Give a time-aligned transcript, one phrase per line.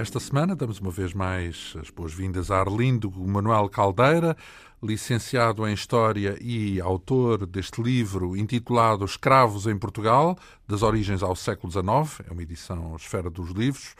[0.00, 4.34] Esta semana damos uma vez mais as boas-vindas a Arlindo Manuel Caldeira,
[4.82, 11.70] licenciado em História e autor deste livro intitulado Escravos em Portugal, das origens ao século
[11.70, 12.26] XIX.
[12.26, 13.94] É uma edição Esfera dos Livros,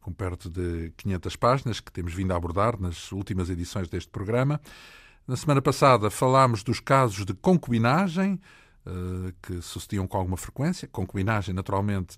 [0.00, 4.60] com perto de 500 páginas, que temos vindo a abordar nas últimas edições deste programa.
[5.24, 8.40] Na semana passada falámos dos casos de concubinagem,
[8.84, 10.88] eh, que sucediam com alguma frequência.
[10.88, 12.16] Concubinagem, naturalmente,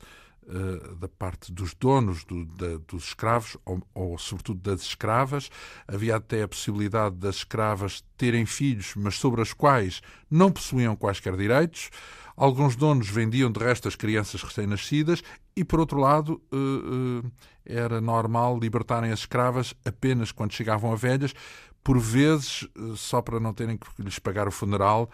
[1.00, 5.50] da parte dos donos do, da, dos escravos, ou, ou, sobretudo das escravas.
[5.88, 11.36] Havia até a possibilidade das escravas terem filhos, mas sobre as quais não possuíam quaisquer
[11.36, 11.90] direitos.
[12.36, 15.22] Alguns donos vendiam de resto as crianças recém-nascidas
[15.56, 17.28] e, por outro lado, eh,
[17.64, 21.32] era normal libertarem as escravas apenas quando chegavam a velhas,
[21.82, 25.10] por vezes só para não terem que lhes pagar o funeral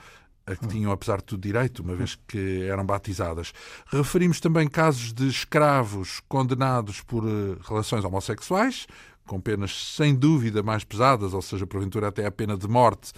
[0.47, 3.53] a que tinham, apesar de tudo, direito, uma vez que eram batizadas.
[3.87, 8.87] Referimos também casos de escravos condenados por uh, relações homossexuais,
[9.27, 13.12] com penas sem dúvida mais pesadas, ou seja, porventura até a pena de morte,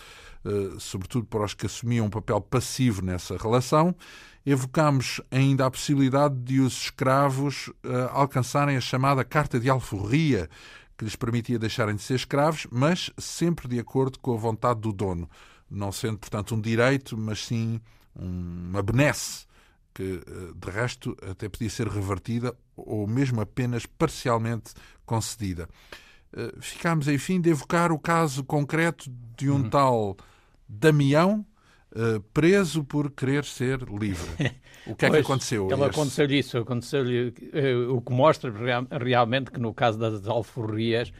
[0.44, 3.94] uh, sobretudo para os que assumiam um papel passivo nessa relação.
[4.44, 10.50] Evocamos ainda a possibilidade de os escravos uh, alcançarem a chamada Carta de Alforria,
[10.98, 14.92] que lhes permitia deixarem de ser escravos, mas sempre de acordo com a vontade do
[14.92, 15.28] dono
[15.74, 17.80] não sendo, portanto, um direito, mas sim
[18.14, 19.46] uma benesse
[19.92, 24.72] que, eh, de resto, até podia ser revertida ou mesmo apenas parcialmente
[25.06, 25.68] concedida.
[26.32, 29.70] Eh, ficámos, enfim, de evocar o caso concreto de um uhum.
[29.70, 30.16] tal
[30.68, 31.46] Damião
[31.94, 34.54] uh, preso por querer ser livre.
[34.86, 35.66] O que é que aconteceu?
[35.70, 38.52] Ele aconteceu-lhe isso, aconteceu-lhe uh, o que mostra
[39.02, 41.10] realmente que no caso das alforrias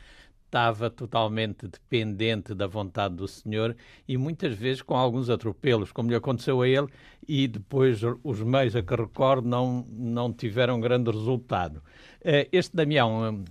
[0.54, 3.76] estava totalmente dependente da vontade do Senhor
[4.06, 6.86] e muitas vezes com alguns atropelos, como lhe aconteceu a ele,
[7.26, 11.82] e depois os meios a que recordo não, não tiveram grande resultado.
[12.22, 13.42] Eh, este Damião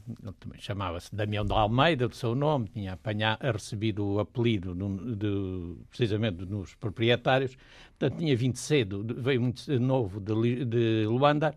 [0.58, 6.46] chamava-se Damião de Almeida, do seu nome, tinha apanhado, recebido o apelido de, de, precisamente
[6.46, 7.58] nos proprietários,
[8.00, 11.54] portanto tinha vindo cedo, veio muito novo de, de Luanda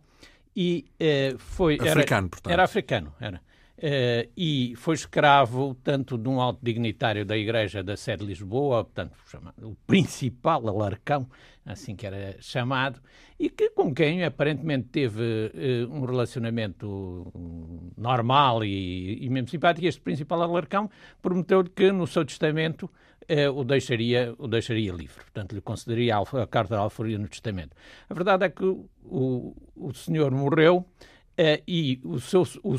[0.57, 1.75] e uh, foi...
[1.75, 2.53] Africano, era, portanto.
[2.53, 3.46] Era africano, era.
[3.79, 8.85] Uh, e foi escravo tanto de um alto dignitário da Igreja da Sé de Lisboa,
[8.85, 9.13] portanto,
[9.61, 11.29] o principal alarcão,
[11.63, 13.03] assim que era chamado,
[13.39, 17.31] e que com quem aparentemente teve uh, um relacionamento
[17.99, 19.87] normal e, e, mesmo simpático.
[19.87, 25.55] Este principal alarcão prometeu-lhe que no seu testamento uh, o, deixaria, o deixaria livre, portanto,
[25.55, 27.77] lhe concederia a, a carta de alforria no testamento.
[28.09, 30.87] A verdade é que o, o senhor morreu.
[31.39, 32.79] Uh, e o seu, o, uh,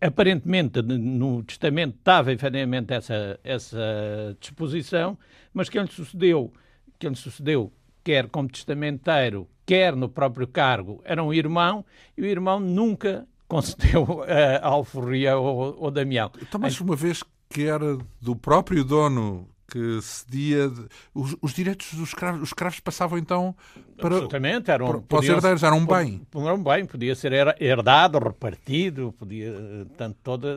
[0.00, 5.18] aparentemente no testamento estava efetivamente essa, essa disposição,
[5.52, 6.50] mas quem lhe sucedeu,
[6.98, 7.70] quem lhe sucedeu,
[8.02, 11.84] quer como testamenteiro, quer no próprio cargo, era um irmão,
[12.16, 16.30] e o irmão nunca concedeu a alforria ao, ao Damião.
[16.40, 20.72] Então, mas uma vez que era do próprio dono que cedia.
[21.14, 23.54] Os, os, direitos dos escravos, os escravos passavam então
[23.96, 26.22] para, Absolutamente, eram, para, para os herdeiros, eram um bem.
[26.34, 29.54] Era um bem, podia ser herdado, repartido, podia.
[29.96, 30.56] Tanto toda.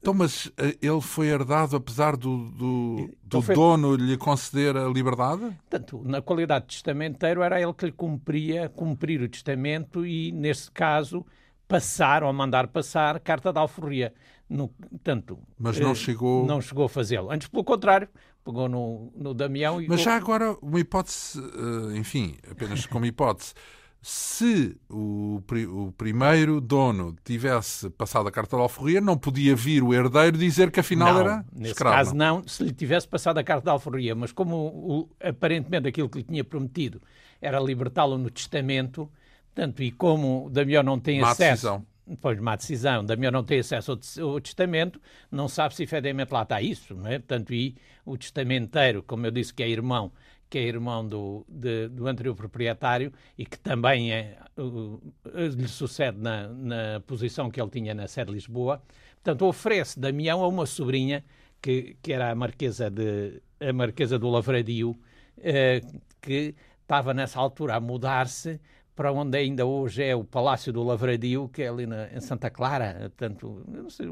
[0.00, 3.54] Então, mas eh, ele foi herdado apesar do, do, então foi...
[3.54, 5.40] dono lhe conceder a liberdade?
[5.68, 10.70] Portanto, na qualidade de testamenteiro, era ele que lhe cumpria cumprir o testamento e, nesse
[10.70, 11.26] caso,
[11.66, 14.14] passar ou mandar passar carta de alforria.
[14.48, 14.72] No,
[15.02, 16.46] tanto, Mas não eh, chegou...
[16.46, 17.30] Não chegou a fazê-lo.
[17.30, 18.08] Antes, pelo contrário,
[18.42, 19.86] pegou no, no Damião e...
[19.86, 23.52] Mas já agora, uma hipótese, uh, enfim, apenas como hipótese,
[24.00, 29.92] se o, o, primeiro dono tivesse passado a carta de alforria, não podia vir o
[29.92, 31.96] herdeiro dizer que afinal não, era nesse escravo.
[31.96, 36.08] caso não, se lhe tivesse passado a carta de alforria, mas como o, aparentemente aquilo
[36.08, 37.02] que lhe tinha prometido
[37.42, 39.10] era libertá-lo no testamento,
[39.54, 41.66] portanto, e como Damião não tem Má acesso...
[41.66, 45.00] Decisão depois de uma decisão, Damião não tem acesso ao, testamento,
[45.30, 47.18] não sabe se efetivamente lá está isso, não é?
[47.18, 50.10] Portanto, e o testamenteiro, como eu disse, que é irmão,
[50.48, 56.18] que é irmão do, de, do anterior proprietário e que também é, uh, lhe sucede
[56.18, 58.82] na, na posição que ele tinha na sede de Lisboa,
[59.16, 61.24] portanto, oferece Damião a uma sobrinha
[61.60, 67.76] que, que era a Marquesa, de, a Marquesa do Lavradio, uh, que estava nessa altura
[67.76, 68.58] a mudar-se
[68.98, 72.50] para onde ainda hoje é o Palácio do Lavradio, que é ali na, em Santa
[72.50, 73.12] Clara.
[73.16, 74.08] Portanto, sei,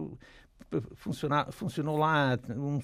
[1.51, 2.79] funcionou lá, um,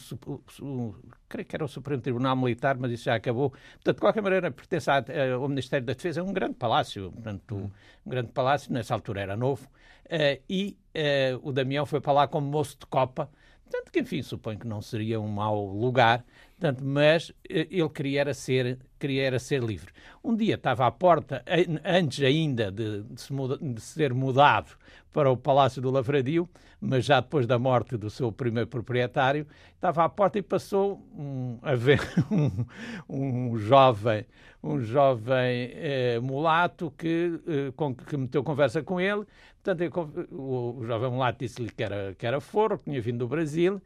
[0.61, 0.95] um,
[1.29, 3.51] creio que era o Supremo Tribunal Militar, mas isso já acabou.
[3.51, 7.71] Portanto, de qualquer maneira, pertence ao Ministério da Defesa, é um grande palácio, portanto, hum.
[8.05, 9.65] um grande palácio, nessa altura era novo,
[10.07, 13.31] uh, e uh, o Damião foi para lá como moço de copa,
[13.63, 16.25] portanto, que enfim, suponho que não seria um mau lugar,
[16.63, 19.91] Portanto, mas eh, ele queria era ser, queria era ser livre.
[20.23, 21.45] Um dia estava à porta,
[21.85, 24.77] antes ainda de, de, se muda, de ser mudado
[25.13, 26.49] para o Palácio do Lavradio,
[26.81, 29.45] mas já depois da morte do seu primeiro proprietário,
[29.75, 32.01] estava à porta e passou um, a ver
[32.31, 32.65] um,
[33.09, 34.25] um jovem,
[34.63, 39.25] um jovem eh, mulato que, eh, com, que meteu conversa com ele.
[39.61, 43.29] Portanto, o, o jovem mulato disse-lhe que era, que era forro, que tinha vindo do
[43.29, 43.83] Brasil,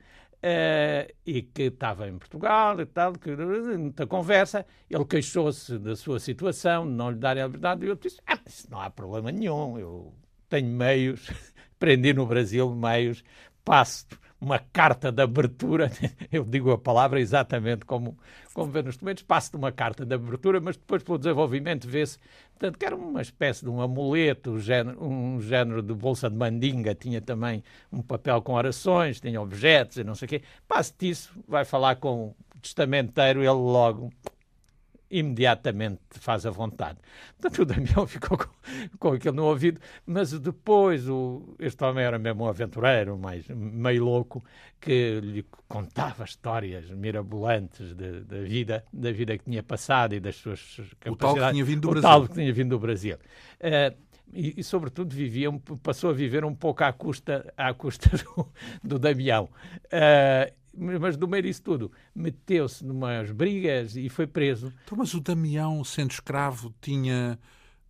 [0.47, 6.21] Uh, e que estava em Portugal e tal, que muita conversa, ele queixou-se da sua
[6.21, 9.77] situação, não lhe darem a liberdade, e eu disse, ah, isso não há problema nenhum,
[9.77, 10.15] eu
[10.49, 11.29] tenho meios,
[11.75, 13.25] aprendi no Brasil meios,
[13.65, 14.07] passo
[14.41, 15.91] uma carta de abertura,
[16.31, 18.17] eu digo a palavra exatamente como,
[18.53, 22.19] como vê nos documentos, passo-te uma carta de abertura, mas depois pelo desenvolvimento vê-se,
[22.51, 26.37] portanto, que era uma espécie de um amuleto, um género, um género de bolsa de
[26.37, 31.09] mandinga, tinha também um papel com orações, tinha objetos e não sei o quê, passe-te
[31.09, 34.13] isso, vai falar com o testamenteiro, ele logo
[35.11, 36.99] imediatamente faz a vontade.
[37.39, 38.49] Portanto, o Damião ficou com,
[38.99, 44.05] com aquilo no ouvido, mas depois o, este homem era mesmo um aventureiro, mais, meio
[44.05, 44.45] louco,
[44.81, 50.61] que lhe contava histórias mirabolantes da vida, da vida que tinha passado e das suas
[51.01, 51.13] capacidades.
[51.13, 52.09] O tal que tinha vindo do o Brasil.
[52.09, 53.17] Tal que tinha vindo do Brasil.
[53.61, 55.49] Uh, e, e, sobretudo, vivia,
[55.83, 59.49] passou a viver um pouco à custa, à custa do, do Damião.
[59.87, 64.73] Uh, mas do meio disso tudo, meteu-se numas brigas e foi preso.
[64.85, 67.39] Então, mas o Damião, sendo escravo, tinha.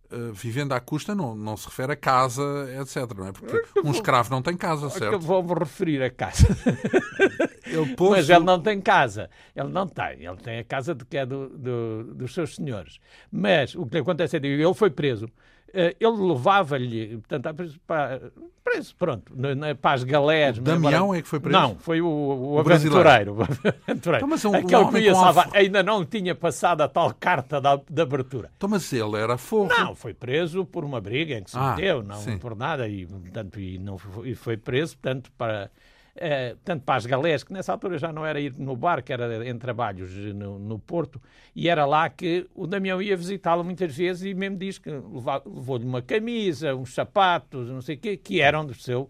[0.09, 2.41] Uh, vivendo à custa não, não se refere a casa,
[2.79, 3.13] etc.
[3.13, 3.33] Não é?
[3.33, 5.19] Porque um escravo não tem casa, certo?
[5.19, 6.47] Vou-me referir a casa.
[7.67, 9.29] Ele Mas ele não tem casa.
[9.55, 10.23] Ele não tem.
[10.25, 12.99] Ele tem a casa de, que é do, do, dos seus senhores.
[13.29, 15.27] Mas o que acontece é que ele foi preso
[15.73, 17.55] ele levava-lhe, portanto,
[17.85, 18.31] para,
[18.67, 19.33] preso, pronto,
[19.81, 20.57] para as galés.
[20.57, 21.57] O Damião é que foi preso?
[21.57, 23.35] Não, foi o, o, o aventureiro.
[23.35, 24.17] O aventureiro.
[24.17, 27.61] Então, mas um, Aquele um que ia salvar, ainda não tinha passado a tal carta
[27.61, 28.51] da, de abertura.
[28.57, 29.69] Então, mas ele era fogo.
[29.69, 32.37] Não, foi preso por uma briga em que se ah, meteu, não sim.
[32.37, 35.71] por nada, e, portanto, e, não, e foi preso, portanto, para
[36.19, 39.47] eh, tanto para as galés, que nessa altura já não era ir no barco, era
[39.47, 41.21] em trabalhos no, no Porto,
[41.55, 45.85] e era lá que o Damião ia visitá-lo muitas vezes e mesmo diz que levou-lhe
[45.85, 49.09] uma camisa, uns sapatos, não sei o quê, que eram do seu,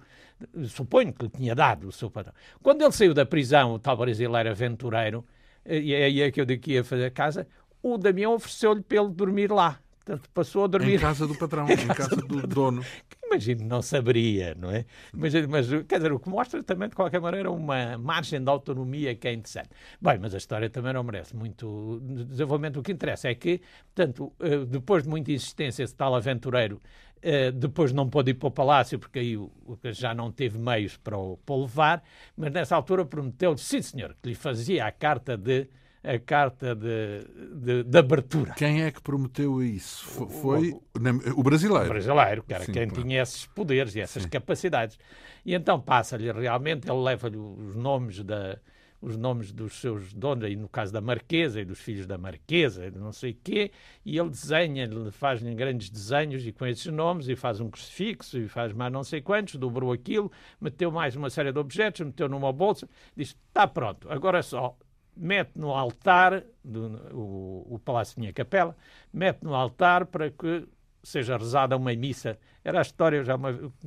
[0.67, 2.33] suponho que lhe tinha dado o seu patrão.
[2.61, 5.25] Quando ele saiu da prisão, o tal brasileiro aventureiro,
[5.65, 7.47] eh, e é aí é que eu digo que ia fazer casa,
[7.81, 9.79] o Damião ofereceu-lhe ele dormir lá.
[10.07, 10.95] Portanto, passou a dormir.
[10.95, 12.81] Em casa do patrão, em casa, do, do dono.
[13.25, 14.85] Imagino, não saberia, não é?
[15.13, 19.13] Imagino, mas, quer dizer, o que mostra também, de qualquer maneira, uma margem de autonomia
[19.15, 19.69] que é interessante.
[19.99, 22.79] Bem, mas a história também não merece muito desenvolvimento.
[22.79, 23.59] O que interessa é que,
[23.93, 26.81] portanto, eh, depois de muita insistência, esse tal aventureiro
[27.17, 29.51] Uh, depois não pôde ir para o palácio, porque aí o,
[29.85, 32.03] já não teve meios para o, para o levar,
[32.37, 35.67] mas nessa altura prometeu-lhe, sim senhor, que lhe fazia a carta de
[36.07, 38.53] a carta de, de, de, abertura.
[38.53, 40.05] Quem é que prometeu isso?
[40.05, 41.85] Foi o, o, o brasileiro.
[41.85, 43.03] O brasileiro, que era Sim, quem claro.
[43.03, 44.29] tinha esses poderes e essas Sim.
[44.29, 44.97] capacidades.
[45.45, 48.57] E então passa-lhe realmente, ele leva-lhe os nomes da
[49.01, 52.89] os nomes dos seus donos, aí no caso da Marquesa e dos filhos da Marquesa,
[52.91, 53.71] não sei o quê,
[54.03, 58.39] e ele desenha, ele faz grandes desenhos e com esses nomes, e faz um crucifixo,
[58.39, 62.27] e faz mais não sei quantos, dobrou aquilo, meteu mais uma série de objetos, meteu
[62.27, 64.75] numa bolsa, disse, está pronto, agora é só
[65.17, 68.75] mete no altar, do, o, o palácio tinha capela,
[69.11, 70.67] mete no altar para que
[71.03, 72.37] seja rezada uma missa.
[72.63, 73.37] Era a história, eu já,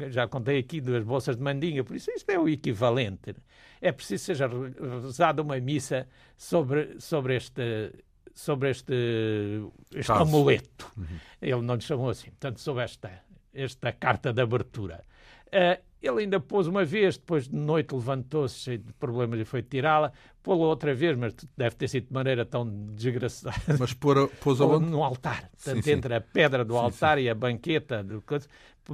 [0.08, 3.34] já contei aqui, das bolsas de mandinga, por isso isto é o equivalente.
[3.80, 4.49] É preciso que seja
[5.02, 7.92] rezada uma missa sobre, sobre este,
[8.34, 8.94] sobre este,
[9.94, 10.90] este amuleto.
[10.96, 11.18] Uhum.
[11.42, 13.10] Ele não lhe chamou assim, portanto, sobre esta,
[13.52, 15.04] esta carta de abertura.
[15.49, 19.62] Uh, ele ainda pôs uma vez, depois de noite levantou-se cheio de problemas e foi
[19.62, 20.12] tirá-la.
[20.42, 23.76] Pô-la outra vez, mas deve ter sido de maneira tão desgraçada.
[23.78, 24.87] Mas pôr, pôs aonde?
[24.87, 25.50] No altar.
[25.50, 26.18] Portanto, sim, entre sim.
[26.18, 28.23] a pedra do sim, altar e a banqueta, do,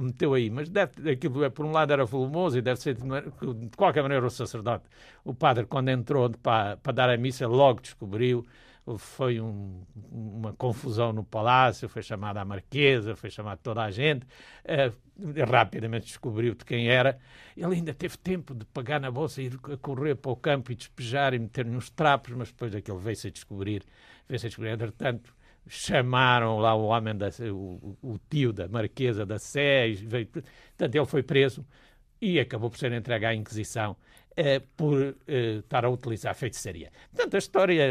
[0.01, 0.49] meteu aí.
[0.49, 4.01] Mas deve, aquilo, é, por um lado, era volumoso e deve ser, de, de qualquer
[4.01, 4.85] maneira, o sacerdote.
[5.23, 8.45] O padre, quando entrou para, para dar a missa, logo descobriu
[8.95, 14.25] foi um, uma confusão no palácio, foi chamada a marquesa, foi chamada toda a gente,
[14.25, 17.19] uh, rapidamente descobriu de quem era.
[17.55, 20.75] Ele ainda teve tempo de pegar na bolsa e ir correr para o campo e
[20.75, 23.83] despejar e meter nos trapos, mas depois daquilo veio-se a descobrir,
[24.29, 25.35] veio-se a descobrir, entretanto,
[25.67, 31.05] chamaram lá o homem, da, o, o tio da marquesa da Sé, veio, portanto, ele
[31.05, 31.65] foi preso,
[32.21, 33.95] e acabou por ser entregue à Inquisição
[34.37, 35.15] uh, por uh,
[35.59, 36.91] estar a utilizar a feitiçaria.
[37.13, 37.85] Portanto, a história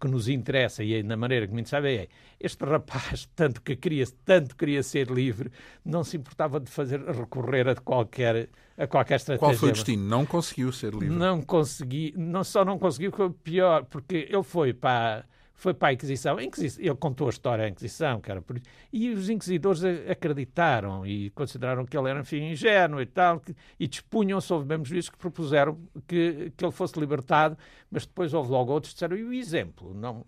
[0.00, 2.08] que nos interessa e na maneira que me sabe é
[2.40, 5.50] este rapaz, tanto que queria, tanto queria ser livre,
[5.84, 9.46] não se importava de fazer recorrer a qualquer a qualquer estratégia.
[9.46, 10.02] Qual foi o destino?
[10.02, 11.10] Não conseguiu ser livre.
[11.10, 15.26] Não consegui, não só não conseguiu, foi pior, porque ele foi para
[15.62, 16.38] foi para a Inquisição.
[16.38, 16.84] a Inquisição.
[16.84, 18.60] Ele contou a história da Inquisição, que era por...
[18.92, 23.54] e os inquisidores acreditaram e consideraram que ele era, enfim, ingênuo e tal, que...
[23.78, 25.78] e dispunham-se, houve mesmo juízes que propuseram
[26.08, 27.56] que, que ele fosse libertado,
[27.88, 29.94] mas depois houve logo outros que disseram, e o exemplo?
[29.94, 30.26] Não,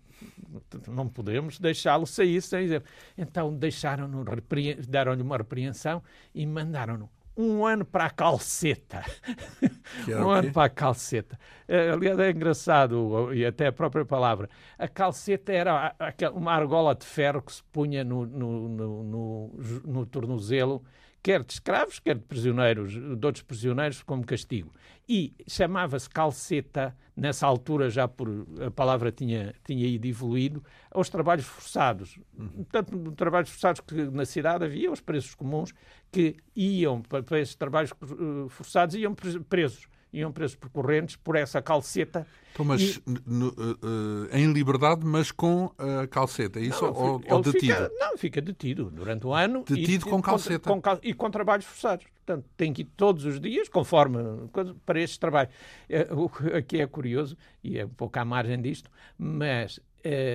[0.87, 2.89] não podemos deixá-lo sair sem exemplo.
[3.17, 4.23] Então deixaram-no,
[4.87, 6.01] deram-lhe uma repreensão
[6.33, 9.03] e mandaram-no um ano para a calceta.
[10.07, 11.37] um ano para a calceta.
[11.67, 14.49] Eh, aliás, é engraçado, e até a própria palavra.
[14.77, 15.95] A calceta era
[16.33, 19.51] uma argola de ferro que se punha no, no, no,
[19.83, 20.83] no tornozelo
[21.25, 24.71] quer de escravos, quer de prisioneiros, de outros prisioneiros, como castigo.
[25.09, 28.29] E chamava-se calceta, nessa altura já por
[28.63, 32.19] a palavra tinha, tinha ido evoluído, aos trabalhos forçados.
[32.71, 35.73] Tanto trabalhos forçados que na cidade havia, os presos comuns,
[36.11, 41.35] que iam para, para esses trabalhos eh, forçados, iam presos iam presos por correntes por
[41.35, 42.25] essa calceta.
[42.53, 43.03] Então, mas e...
[43.25, 46.83] no, uh, em liberdade, mas com a calceta, é isso?
[46.83, 47.73] Não, ou, ou detido?
[47.73, 49.63] Fica, não, fica detido durante o ano.
[49.67, 50.69] Detido e, com calceta.
[50.69, 52.05] Com, com, e com trabalhos forçados.
[52.25, 54.17] Portanto, tem que ir todos os dias, conforme
[54.85, 55.49] para este trabalho.
[55.89, 56.29] É, o
[56.63, 59.79] que é curioso, e é um pouco à margem disto, mas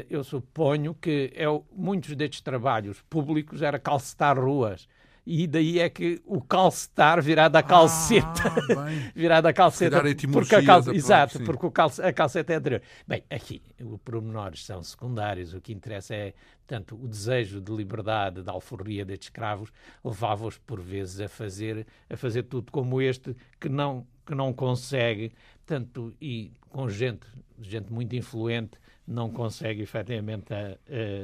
[0.09, 4.89] eu suponho que é, muitos destes trabalhos públicos era calcetar ruas
[5.33, 8.49] e daí é que o calcetar virá da calceta.
[8.77, 10.03] Ah, virá da calceta.
[10.33, 10.93] Porque a cal...
[10.93, 11.45] Exato, sim.
[11.45, 11.73] porque o
[12.05, 12.83] a calceta é anterior.
[13.07, 15.55] Bem, aqui, os pormenores são secundários.
[15.55, 16.35] O que interessa é,
[16.67, 19.71] tanto o desejo de liberdade, da alforria destes escravos,
[20.05, 25.33] levava-os por vezes a fazer, a fazer tudo como este, que não, que não consegue,
[25.65, 27.29] tanto e com gente,
[27.61, 30.77] gente muito influente, não consegue efetivamente a,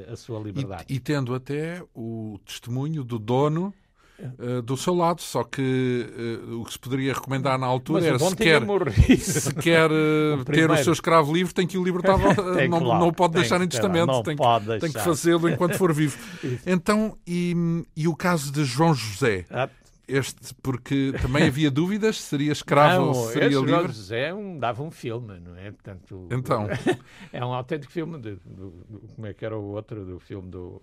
[0.09, 0.85] a, a sua liberdade.
[0.89, 3.75] E, e, tendo até o testemunho do dono
[4.19, 6.07] Uh, do seu lado, só que
[6.41, 8.63] uh, o que se poderia recomendar na altura Mas era se quer,
[9.19, 12.17] se quer uh, ter o seu escravo livre, tem que o libertar,
[12.69, 15.93] não, claro, não o pode deixar em testamento, tem, que, tem que fazê-lo enquanto for
[15.95, 16.17] vivo.
[16.67, 17.55] então, e,
[17.95, 19.45] e, o caso de João José?
[19.51, 19.69] Ah.
[20.09, 23.71] Este, porque também havia dúvidas, seria escravo não, ou seria livre?
[23.71, 25.73] João José um, dava um filme, não é?
[25.73, 26.69] Portanto, então.
[27.33, 30.49] é um autêntico filme, de, do, do, como é que era o outro do filme
[30.49, 30.81] do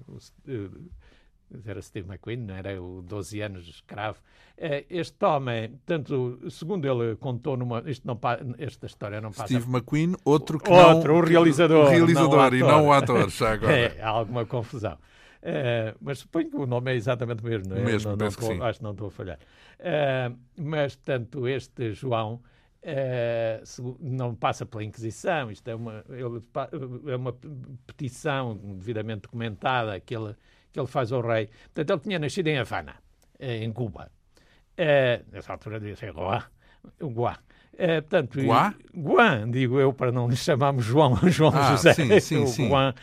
[1.65, 4.19] era Steve McQueen, não era o 12 anos de escravo.
[4.57, 7.83] Eh, este homem, tanto, segundo ele contou numa.
[7.85, 8.19] Isto não,
[8.59, 9.47] esta história não passa.
[9.47, 11.19] Steve McQueen, outro que outro, não.
[11.19, 11.87] o realizador.
[11.87, 13.73] O realizador não e não o ator, já agora.
[13.73, 14.97] É, há alguma confusão.
[15.43, 17.83] Uh, mas suponho que o nome é exatamente o mesmo, não é?
[17.83, 19.39] Mesmo, não, não acho que não estou a falhar.
[19.79, 22.41] Uh, mas, tanto este João.
[22.85, 26.03] Uh, não passa pela Inquisição, isto é uma,
[27.07, 27.33] é uma
[27.87, 30.35] petição devidamente documentada que ele
[30.73, 31.47] que ele faz ao rei.
[31.73, 32.95] Portanto, ele tinha nascido em Havana,
[33.39, 34.11] eh, em Cuba.
[34.73, 36.43] Uh, nessa altura devia ser Goa.
[36.99, 37.37] Goa.
[37.73, 38.73] Uh, portanto, Guá?
[38.95, 41.93] Guan, digo eu, para não lhe chamarmos João, João ah, José.
[41.93, 42.69] Sim, sim, sim.
[42.69, 42.93] Guan.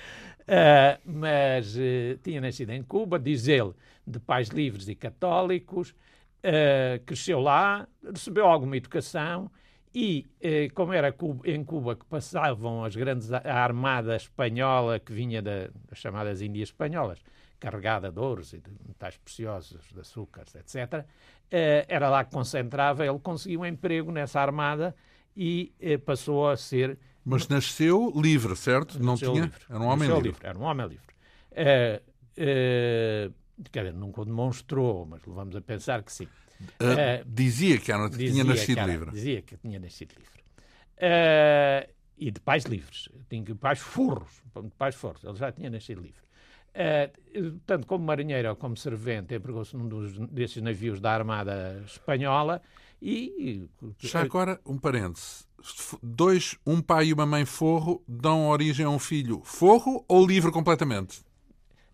[0.51, 3.73] Uh, mas uh, tinha nascido em Cuba, diz ele,
[4.05, 9.49] de pais livres e católicos, uh, cresceu lá, recebeu alguma educação
[9.95, 10.27] e,
[10.75, 15.99] como era em Cuba que passavam as grandes, a armada espanhola que vinha da, das
[15.99, 17.19] chamadas Índias Espanholas,
[17.61, 21.05] carregada de ouros e de metais preciosos, de açúcares, etc.,
[21.51, 23.05] eh, era lá que concentrava.
[23.05, 24.95] Ele conseguiu um emprego nessa armada
[25.37, 26.99] e eh, passou a ser.
[27.25, 29.03] Mas nasceu livre, certo?
[29.03, 29.45] Nasceu Não tinha?
[29.45, 29.61] Livre.
[29.69, 30.23] Era um homem livre.
[30.23, 30.47] livre.
[30.47, 31.15] Era um homem livre.
[31.51, 32.11] Uh,
[33.29, 33.35] uh,
[33.71, 36.29] quer dizer, nunca o demonstrou, mas levamos a pensar que sim.
[36.61, 39.11] Uh, dizia que, era, que dizia tinha nascido que era, livre.
[39.11, 40.41] Dizia que tinha nascido livre.
[42.17, 43.09] e de pais livres.
[43.29, 44.41] Tinha pais furros.
[44.55, 45.25] De pais forros.
[45.25, 46.23] Ele já tinha nascido livre.
[46.71, 52.63] Uh, tanto como marinheiro ou como servente, empregou-se num dos, desses navios da Armada Espanhola
[53.03, 53.69] e...
[53.99, 55.45] Já agora, um parêntese.
[56.03, 60.51] Dois, um pai e uma mãe forro, dão origem a um filho forro ou livre
[60.53, 61.23] completamente?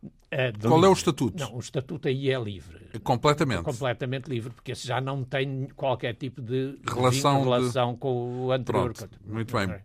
[0.05, 1.39] Uh, Qual é o estatuto?
[1.39, 2.99] Não, o estatuto aí é livre.
[3.03, 3.63] Completamente.
[3.63, 8.53] completamente livre, porque esse já não tem qualquer tipo de relação, de relação com o
[8.53, 8.93] anterior.
[8.93, 9.81] Pronto, muito bem.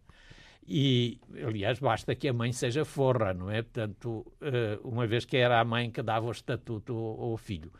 [0.68, 3.62] E, aliás, basta que a mãe seja forra, não é?
[3.62, 7.72] Portanto, eh, uma vez que era a mãe que dava o estatuto ao filho.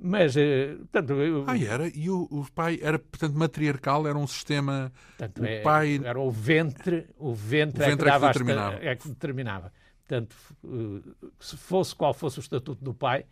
[0.00, 1.14] Mas, eh, portanto...
[1.14, 1.44] Eu...
[1.48, 1.88] Ah, era?
[1.88, 4.06] E o, o, pai era, portanto, matriarcal?
[4.06, 4.92] Era um sistema...
[5.16, 6.00] Portanto, o é, pai...
[6.02, 8.76] Era o ventre, o ventre, o ventre é, que, é, que determinava.
[8.76, 9.72] é que determinava.
[10.06, 13.26] Portanto, eh, se fosse qual fosse o estatuto do pai,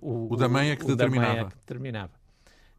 [0.00, 1.28] o, o da mãe é que o determinava.
[1.28, 2.20] Da mãe é que determinava.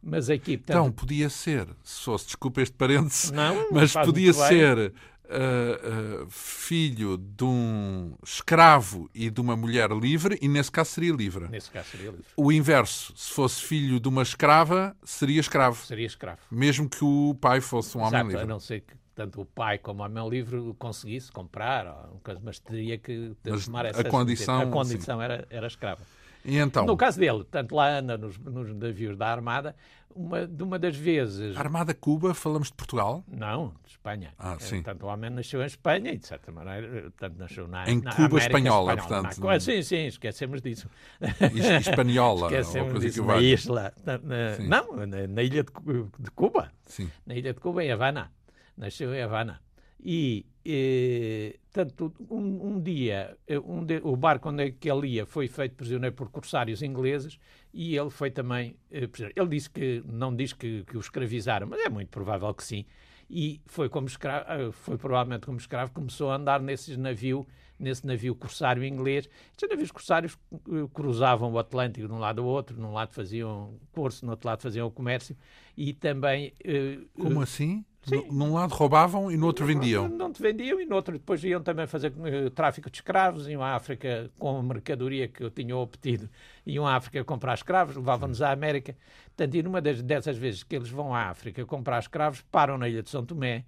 [0.02, 0.76] Mas aqui, portanto...
[0.76, 4.92] Então, podia ser, se fosse, desculpa este parêntese, não, mas podia ser
[5.32, 11.12] uh, uh, filho de um escravo e de uma mulher livre, e nesse caso seria
[11.12, 11.48] livre.
[11.48, 12.26] Nesse caso seria livre.
[12.36, 15.84] O inverso, se fosse filho de uma escrava, seria escravo.
[15.84, 16.40] Seria escravo.
[16.50, 18.42] Mesmo que o pai fosse um Exato, homem livre.
[18.42, 22.08] A não ser que tanto o pai como o homem livre conseguisse comprar,
[22.42, 26.02] mas teria que tomar essa a condição, a condição era, era escrava.
[26.44, 26.84] E então?
[26.84, 29.76] No caso dele, tanto lá anda nos, nos navios da Armada,
[30.14, 31.56] uma, de uma das vezes.
[31.56, 33.24] Armada Cuba, falamos de Portugal?
[33.28, 34.34] Não, de Espanha.
[34.38, 34.82] Ah, sim.
[34.82, 37.88] Portanto, o homem nasceu em Espanha e, de certa maneira, tanto nasceu na.
[37.88, 39.46] Em na Cuba América espanhola, espanhola, portanto.
[39.46, 39.60] Na...
[39.60, 40.88] Sim, sim, esquecemos disso.
[41.80, 43.24] Espanhola, esquecemos disso.
[43.24, 43.92] Na isla.
[44.04, 45.72] Na, na, não, na, na, ilha de,
[46.18, 46.70] de, Cuba.
[46.86, 47.10] Sim.
[47.26, 48.30] Na ilha de Cuba, em Havana.
[48.76, 49.60] Nasceu em Havana.
[50.04, 55.24] E, e tanto um, um dia, um de, o barco onde é que ele ia
[55.24, 57.38] foi feito prisioneiro por corsários ingleses
[57.72, 59.40] e ele foi também eh, prisioneiro.
[59.40, 62.84] Ele disse que, não diz que, que o escravizaram, mas é muito provável que sim.
[63.30, 67.46] E foi como escravo, eh, foi provavelmente como escravo, começou a andar nesses navio,
[67.78, 69.30] nesse navio corsário inglês.
[69.52, 73.78] Estes navios corsários eh, cruzavam o Atlântico de um lado ao outro, num lado faziam
[73.92, 75.36] curso, no outro lado faziam o comércio
[75.76, 76.52] e também...
[77.14, 77.84] Como assim?
[78.04, 78.26] Sim.
[78.32, 80.08] Num lado roubavam e no outro vendiam.
[80.08, 83.62] Não, te vendiam e no outro depois iam também fazer uh, tráfico de escravos, iam
[83.62, 86.28] à África com a mercadoria que eu tinha obtido,
[86.66, 88.96] iam à África comprar escravos, levavam-nos à América.
[89.26, 92.88] Portanto, e numa das, dessas vezes que eles vão à África comprar escravos, param na
[92.88, 93.64] ilha de São Tomé,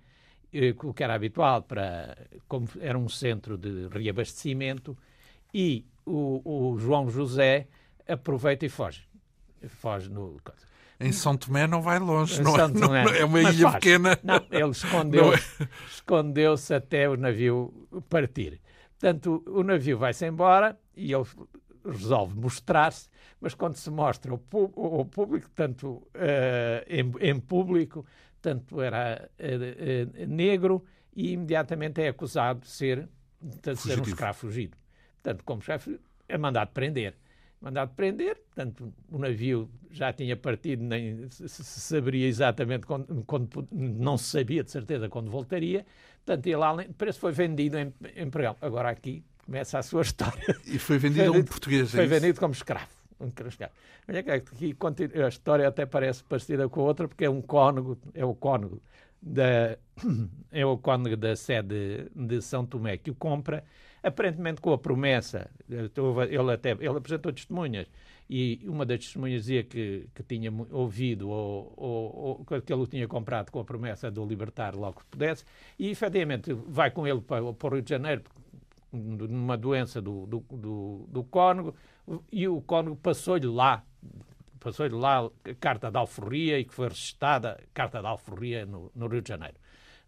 [0.52, 4.98] uh, o que era habitual, para, como era um centro de reabastecimento,
[5.52, 7.68] e o, o João José
[8.08, 9.06] aproveita e foge.
[9.68, 10.40] Foge no.
[11.04, 13.74] Em São Tomé não vai longe, não, é, não, é uma ilha faz.
[13.74, 14.18] pequena.
[14.22, 15.68] Não, ele escondeu-se é.
[15.86, 18.60] escondeu até o navio partir.
[18.98, 21.24] Portanto, o navio vai-se embora e ele
[21.84, 26.08] resolve mostrar-se, mas quando se mostra ao, público, tanto uh,
[26.88, 28.06] em, em, público,
[28.40, 30.82] tanto era uh, uh, negro
[31.14, 33.08] e imediatamente é acusado de ser,
[33.40, 34.76] de ser um escravo fugido.
[35.22, 37.14] Portanto, como chefe, é mandado prender
[37.64, 44.18] mandado prender, portanto, o navio já tinha partido, nem se, saberia exatamente quando, quando, não
[44.18, 45.87] se sabia de certeza quando voltaria,
[46.24, 48.59] portanto, ele lá, preço foi vendido em, em Portugal.
[48.61, 50.44] Agora aqui começa a sua história.
[50.66, 52.92] E foi vendido, a um português, é Foi vendido como escravo.
[53.18, 53.72] Um escravo.
[54.07, 54.77] Aqui
[55.24, 58.83] a história até parece parecida com a outra, porque é um cônego, é o cônego
[59.22, 59.79] da,
[60.53, 63.64] é o cônego da sede de São Tomé que o compra
[64.04, 67.86] aparentemente com a promessa, ele até ele apresentou testemunhas,
[68.28, 72.16] e uma das testemunhas dizia que, que tinha ouvido ou, ou,
[72.48, 75.44] ou, que ele o tinha comprado com a promessa de o libertar logo que pudesse,
[75.78, 78.22] e efetivamente vai com ele para, para o Rio de Janeiro
[78.92, 81.74] numa doença do, do, do, do
[82.30, 83.82] e o cônego passou-lhe lá
[84.60, 89.08] passou-lhe lá a carta de alforria e que foi registada carta de alforria no, no
[89.08, 89.56] Rio de Janeiro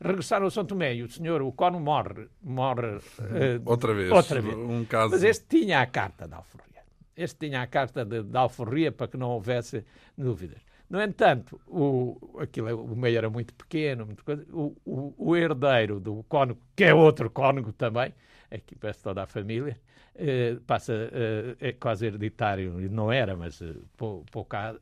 [0.00, 2.28] regressaram a São Tomé e o senhor, o Cono, morre.
[2.42, 4.10] morre uh, outra vez.
[4.10, 4.56] Outra vez.
[4.56, 5.10] Um caso...
[5.10, 6.82] Mas este tinha a carta da alforria.
[7.16, 9.84] Este tinha a carta de, da alforria para que não houvesse
[10.16, 10.60] dúvidas.
[10.88, 15.98] No entanto, o, aquilo, o meio era muito pequeno, muito coisa, o, o, o, herdeiro
[15.98, 18.14] do cônego, que é outro cônego também,
[18.48, 19.76] aqui parece toda a família,
[20.14, 24.76] eh, passa, eh, é quase hereditário, não era, mas eh, pouca,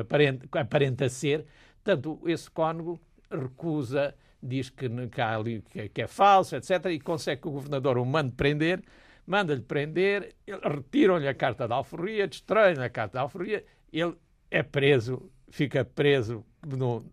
[0.00, 1.44] aparenta, aparenta ser.
[1.84, 2.98] Portanto, esse cônego
[3.30, 7.98] recusa diz que, que, ali, que, que é falso, etc., e consegue que o governador
[7.98, 8.82] o mande prender,
[9.26, 14.14] manda-lhe prender, retiram-lhe a carta de alforria, destroem-lhe a carta de alforria, ele
[14.50, 17.06] é preso, fica preso no,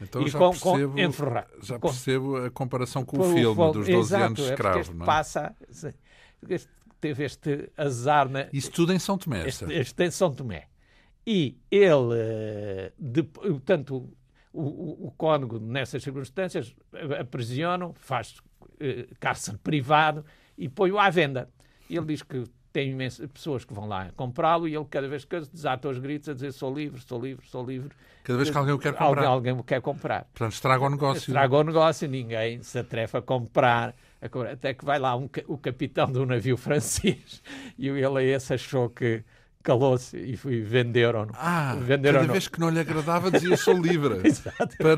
[0.00, 3.86] então e já com, percebo, com, Já percebo a comparação com o filme o, dos
[3.86, 4.94] 12 exato, anos de é escravo.
[4.94, 5.06] não é?
[5.06, 5.56] passa,
[6.48, 6.68] este,
[7.00, 8.28] teve este azar.
[8.28, 9.46] Na, Isso tudo em São Tomé.
[9.46, 10.68] Este, este em São Tomé.
[11.26, 13.24] E ele, eh, de,
[13.64, 14.08] tanto
[14.56, 16.74] o, o, o cônego, nessas circunstâncias,
[17.20, 18.36] aprisionam, faz
[18.80, 20.24] eh, cárcere privado
[20.56, 21.48] e põe-o à venda.
[21.88, 25.40] Ele diz que tem imensas pessoas que vão lá comprá-lo e ele, cada vez que
[25.40, 27.90] desata os gritos a dizer sou livre, sou livre, sou livre.
[28.22, 29.06] Cada vez que alguém o quer comprar.
[29.06, 30.24] Alguém, alguém o quer comprar.
[30.24, 31.18] Portanto, estraga o negócio.
[31.20, 33.94] Estraga o negócio, ninguém se atrefa a comprar.
[34.52, 37.42] Até que vai lá um, o capitão do navio francês
[37.78, 39.22] e ele a esse achou que
[39.66, 41.26] calou-se e, e venderam.
[41.34, 44.14] Ah, venderam cada vez que não lhe agradava dizia sou livre
[44.78, 44.96] para,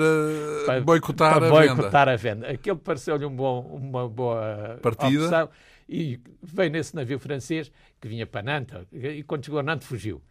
[0.66, 2.12] para, boicotar, para a, boicotar venda.
[2.12, 2.50] a venda.
[2.50, 5.24] Aquilo pareceu-lhe um bom, uma boa Partida.
[5.24, 5.48] opção
[5.88, 10.22] e veio nesse navio francês que vinha para Nantes e quando chegou a Nantes fugiu.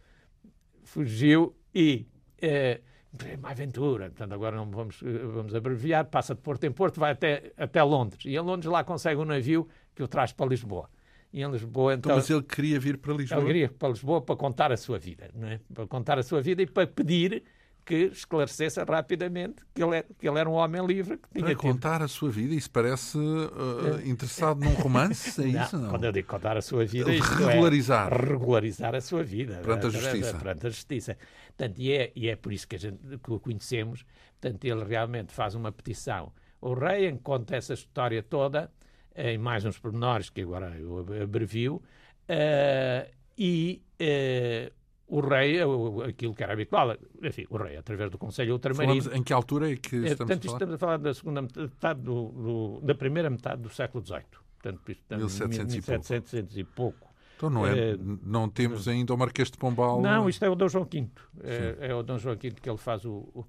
[0.84, 2.06] Fugiu e...
[2.40, 2.80] Eh,
[3.24, 7.12] é uma aventura, portanto agora não vamos, vamos abreviar, passa de Porto em Porto, vai
[7.12, 10.88] até, até Londres, e em Londres lá consegue um navio que o traz para Lisboa
[11.32, 11.94] em Lisboa.
[11.94, 13.40] Então, então, mas ele queria vir para Lisboa?
[13.40, 15.60] Ele queria para Lisboa para contar a sua vida, não é?
[15.72, 17.44] para contar a sua vida e para pedir
[17.88, 21.16] que esclarecesse rapidamente que ele, era, que ele era um homem livre.
[21.16, 22.04] Que tinha Para contar tido...
[22.04, 25.78] a sua vida, isso parece uh, interessado num romance, é não, isso?
[25.78, 25.88] Não?
[25.88, 28.12] Quando eu digo contar a sua vida, é regularizar.
[28.12, 29.60] É regularizar a sua vida.
[29.64, 30.34] Perante a justiça.
[30.34, 31.16] Perante a justiça.
[31.56, 34.04] Portanto, e, é, e é por isso que, a gente, que o conhecemos.
[34.38, 36.30] Portanto, ele realmente faz uma petição.
[36.60, 38.70] O rei conta essa história toda,
[39.18, 44.72] em mais uns pormenores que agora eu abrevio, uh, e uh,
[45.08, 45.58] o rei,
[46.06, 49.02] aquilo que era habitual, enfim, o rei, através do Conselho Ultramarino...
[49.02, 50.54] Falamos em que altura é que estamos portanto, a falar?
[50.54, 54.22] Estamos a falar da segunda metade, do, do, da primeira metade do século XVIII.
[54.60, 57.08] Portanto, estamos 1700 em 1700 e pouco.
[57.36, 60.00] Então não, é, é, não temos ainda o Marquês de Pombal...
[60.02, 61.08] Não, isto é o Dom João V.
[61.42, 63.44] É, é, o Dom João V que ele faz o, o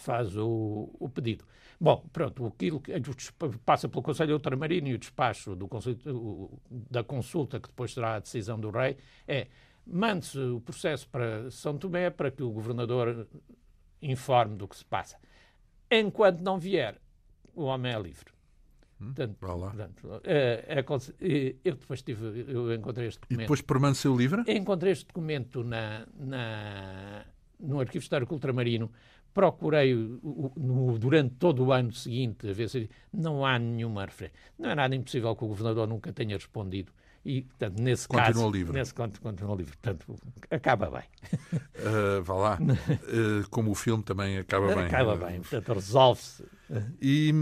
[0.00, 1.44] faz o, o, pedido.
[1.80, 2.92] Bom, pronto, aquilo que
[3.64, 5.68] passa pelo Conselho Ultramarino e o despacho do
[6.70, 9.46] da consulta, que depois será a decisão do rei, é
[9.86, 13.26] mande-se o processo para São Tomé para que o governador
[14.02, 15.16] informe do que se passa.
[15.90, 17.00] Enquanto não vier,
[17.54, 18.32] o homem é livre.
[19.00, 23.40] Hum, portanto, portanto é, é, eu depois tive, eu encontrei este documento.
[23.40, 24.42] E depois permaneceu livre?
[24.46, 27.24] Encontrei este documento na, na,
[27.60, 28.90] no Arquivo Histórico Ultramarino.
[29.34, 34.38] Procurei no, durante todo o ano seguinte a ver se não há nenhuma referência.
[34.58, 36.92] Não é nada impossível que o governador nunca tenha respondido
[37.24, 38.50] e, portanto, nesse continua caso...
[38.50, 38.72] Livre.
[38.72, 39.76] Nesse continua livre.
[39.76, 40.16] Portanto,
[40.50, 41.02] acaba bem.
[41.52, 42.58] Uh, vá lá.
[42.58, 44.86] Uh, como o filme também acaba bem.
[44.86, 45.40] Acaba bem.
[45.40, 46.44] Portanto, resolve-se.
[47.00, 47.32] E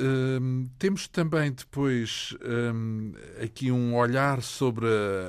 [0.00, 2.36] uh, temos também depois
[2.74, 4.86] um, aqui um olhar sobre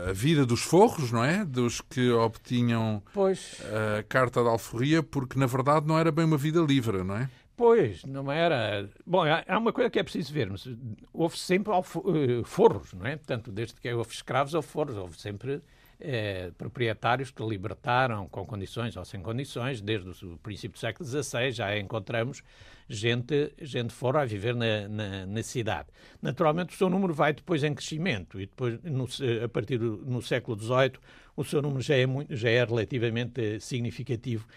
[0.08, 1.44] a, vida dos forros, não é?
[1.46, 3.62] Dos que obtinham pois.
[4.00, 7.30] a carta de alforria, porque na verdade não era bem uma vida livre, não é?
[7.60, 8.90] Pois, não era.
[9.06, 10.66] Bom, há uma coisa que é preciso vermos.
[11.12, 13.18] Houve sempre eh, forros, não é?
[13.18, 14.96] Portanto, desde que houve escravos, houve forros.
[14.96, 15.62] Houve sempre
[16.02, 19.82] eh, proprietários que libertaram com condições ou sem condições.
[19.82, 22.42] Desde o princípio do século XVI já encontramos
[22.88, 25.90] gente, gente fora a viver na, na, na, cidade.
[26.22, 29.08] Naturalmente, o seu número vai depois em crescimento e depois, no,
[29.44, 30.94] a partir do no século XVIII,
[31.36, 34.48] o seu número já é, já é relativamente significativo.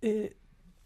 [0.00, 0.32] Eh,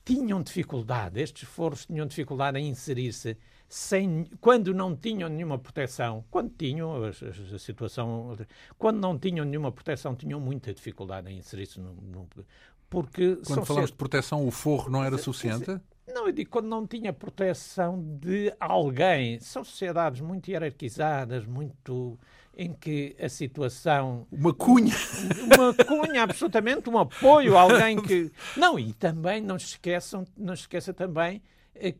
[0.04, 3.36] tinham dificuldade, estes foros tinham dificuldade em inserir-se
[3.68, 8.36] sem, quando não tinham nenhuma proteção, quando tinham a, a, a, situação,
[8.78, 12.28] quando não tinham nenhuma proteção, tinham muita dificuldade em inserir-se no, no,
[12.88, 15.78] porque quando falamos de proteção, o forro não era suficiente?
[16.06, 19.38] Não, eu digo quando não tinha proteção de alguém.
[19.40, 22.18] São sociedades muito hierarquizadas, muito
[22.56, 24.26] em que a situação.
[24.32, 24.94] Uma cunha!
[25.54, 28.32] Uma cunha, absolutamente, um apoio a alguém que.
[28.56, 31.42] Não, e também não se esqueçam, não se esqueça também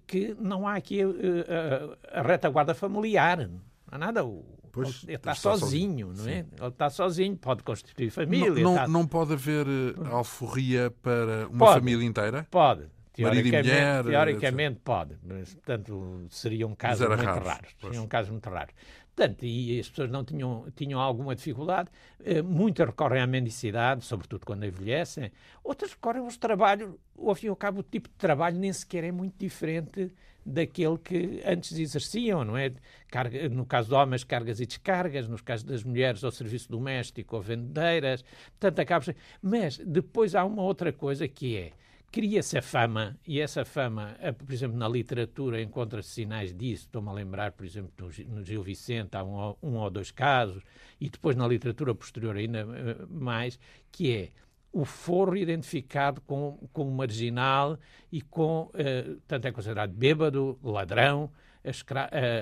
[0.06, 3.48] que não há aqui a, eh, a, eh, a retaguarda familiar.
[3.48, 3.60] Não
[3.90, 4.24] há nada.
[4.24, 6.42] O, pois, ele está, sozinho, sozinho, não é?
[6.42, 6.48] Sim.
[6.58, 8.50] Ele está sozinho, pode constituir família.
[8.50, 8.88] Não, não, está...
[8.88, 9.66] não pode haver
[10.10, 12.46] alforria para uma pode, família inteira?
[12.50, 12.86] Pode.
[13.12, 17.66] Teoricamente, mulher, teoricamente pode, mas, portanto, seria um caso muito raro.
[17.80, 18.70] Seria um caso muito raro.
[19.18, 21.90] Portanto, e as pessoas não tinham, tinham alguma dificuldade.
[22.24, 25.32] Eh, muitas recorrem à mendicidade, sobretudo quando envelhecem.
[25.64, 26.94] Outras recorrem aos trabalhos.
[27.18, 30.12] Ao fim e ao cabo, o tipo de trabalho nem sequer é muito diferente
[30.46, 32.72] daquele que antes exerciam, não é?
[33.10, 37.34] Carga, no caso de homens, cargas e descargas, nos casos das mulheres, ao serviço doméstico
[37.34, 38.22] ou vendeiras.
[38.50, 39.04] Portanto, acaba...
[39.42, 41.72] Mas depois há uma outra coisa que é
[42.10, 46.84] cria-se a fama, e essa fama, por exemplo, na literatura encontra-se sinais disso.
[46.84, 47.92] Estou-me a lembrar, por exemplo,
[48.28, 50.62] no Gil Vicente, há um, um, ou dois casos,
[51.00, 53.58] e depois na literatura posterior ainda eh, mais,
[53.92, 54.30] que é
[54.72, 57.78] o forro identificado com, como marginal
[58.12, 61.30] e com, uh, tanto é considerado bêbado, ladrão,
[61.64, 61.84] as,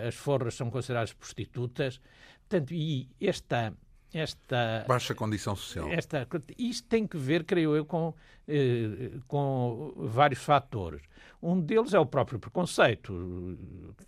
[0.07, 2.01] as forras são consideradas prostitutas.
[2.49, 3.73] Portanto, e esta
[4.13, 5.89] esta baixa condição social.
[5.91, 6.27] Esta,
[6.59, 8.15] isto tem que ver, creio eu, com,
[8.49, 11.03] eh, com vários fatores.
[11.43, 13.59] Um deles é o próprio preconceito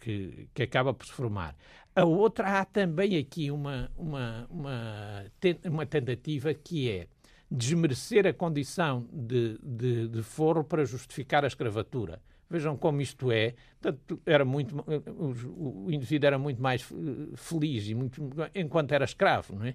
[0.01, 1.55] que, que acaba por se formar.
[1.95, 5.25] A outra, há também aqui uma, uma, uma,
[5.65, 7.07] uma tentativa que é
[7.51, 12.21] desmerecer a condição de, de, de forro para justificar a escravatura.
[12.51, 13.55] Vejam como isto é.
[13.81, 18.23] Portanto, era muito, o indivíduo era muito mais eh, feliz e muito,
[18.55, 19.75] enquanto era escravo, não é?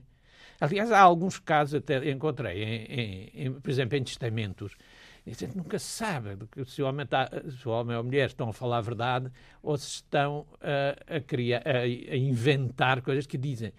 [0.59, 4.75] Aliás, há alguns casos, até encontrei, em, em, em, por exemplo, em testamentos,
[5.25, 8.49] a gente nunca sabe se o, homem está, se o homem ou a mulher estão
[8.49, 13.37] a falar a verdade ou se estão a, a criar, a, a, inventar coisas que
[13.37, 13.71] dizem.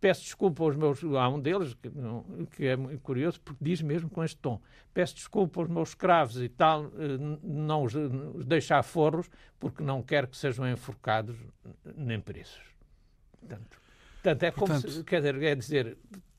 [0.00, 1.02] Peço desculpa aos meus.
[1.02, 2.24] Há um deles que, não,
[2.56, 4.60] que é curioso, porque diz mesmo com este tom:
[4.94, 10.02] Peço desculpa aos meus escravos e tal, eh, não os, os deixar forros, porque não
[10.02, 11.36] quero que sejam enforcados
[11.96, 12.60] nem presos.
[13.38, 13.81] Portanto,
[14.22, 14.90] portanto é como Portanto...
[14.90, 15.04] se.
[15.04, 15.98] Quer dizer, é dizer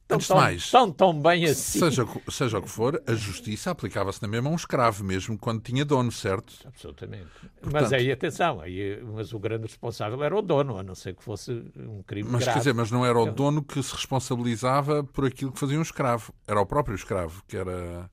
[0.10, 1.80] Antes de mais, tão, tão bem assim.
[1.80, 5.62] Seja, seja o que for, a justiça aplicava-se na mesma a um escravo, mesmo quando
[5.62, 6.54] tinha dono, certo?
[6.66, 7.30] Absolutamente.
[7.42, 11.16] Portanto, mas aí, atenção, aí, mas o grande responsável era o dono, a não ser
[11.16, 12.54] que fosse um crime mas, grave.
[12.54, 15.82] Quer dizer, mas não era o dono que se responsabilizava por aquilo que fazia um
[15.82, 18.10] escravo, era o próprio escravo que era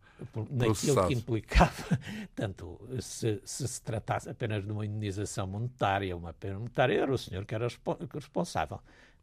[0.50, 1.72] naquilo que implicava,
[2.36, 7.18] tanto se, se, se tratasse apenas de uma indenização monetária, uma pena monetária, era o
[7.18, 7.66] senhor que era
[8.14, 8.80] responsável.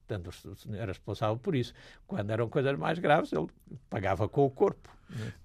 [0.08, 0.32] Portanto,
[0.74, 1.74] era responsável por isso.
[2.06, 3.48] Quando eram coisas mais graves, ele
[3.90, 4.90] pagava com o corpo.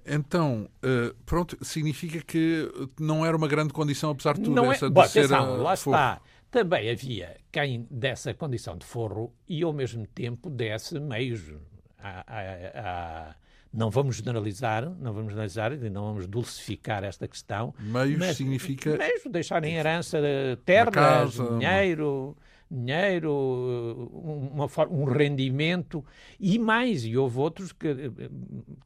[0.06, 4.74] Então, uh, pronto, significa que não era uma grande condição, apesar de tudo, não é-
[4.74, 4.90] essa é...
[4.90, 5.96] de ser atenção, lá forro.
[5.96, 6.20] está.
[6.50, 11.40] Também havia quem desse condição de forro e, ao mesmo tempo, desse meios
[11.98, 13.34] a, a, a
[13.72, 17.72] não vamos generalizar, não vamos generalizar e não vamos dulcificar esta questão.
[17.78, 18.98] Meios mas, significa.
[18.98, 20.20] Meios, deixar em herança
[20.64, 22.36] terras, casa, dinheiro,
[22.72, 26.04] dinheiro, uma, um rendimento
[26.40, 27.04] e mais.
[27.04, 28.10] E houve outros que,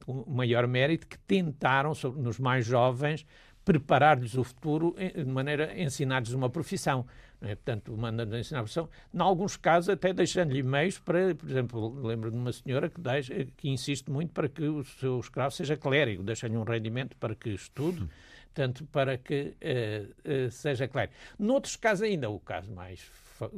[0.04, 3.24] com maior mérito, que tentaram, nos mais jovens,
[3.64, 7.06] preparar-lhes o futuro de maneira ensinar-lhes uma profissão.
[7.40, 7.54] É?
[7.54, 12.30] Portanto, mandando ensinar a profissão, em alguns casos até deixando-lhe meios para, por exemplo, lembro
[12.30, 16.22] de uma senhora que, deixa, que insiste muito para que o seu escravo seja clérigo,
[16.22, 18.08] deixa-lhe um rendimento para que estude,
[18.54, 21.14] tanto para que uh, uh, seja clérigo.
[21.38, 23.10] Noutros casos ainda, o caso mais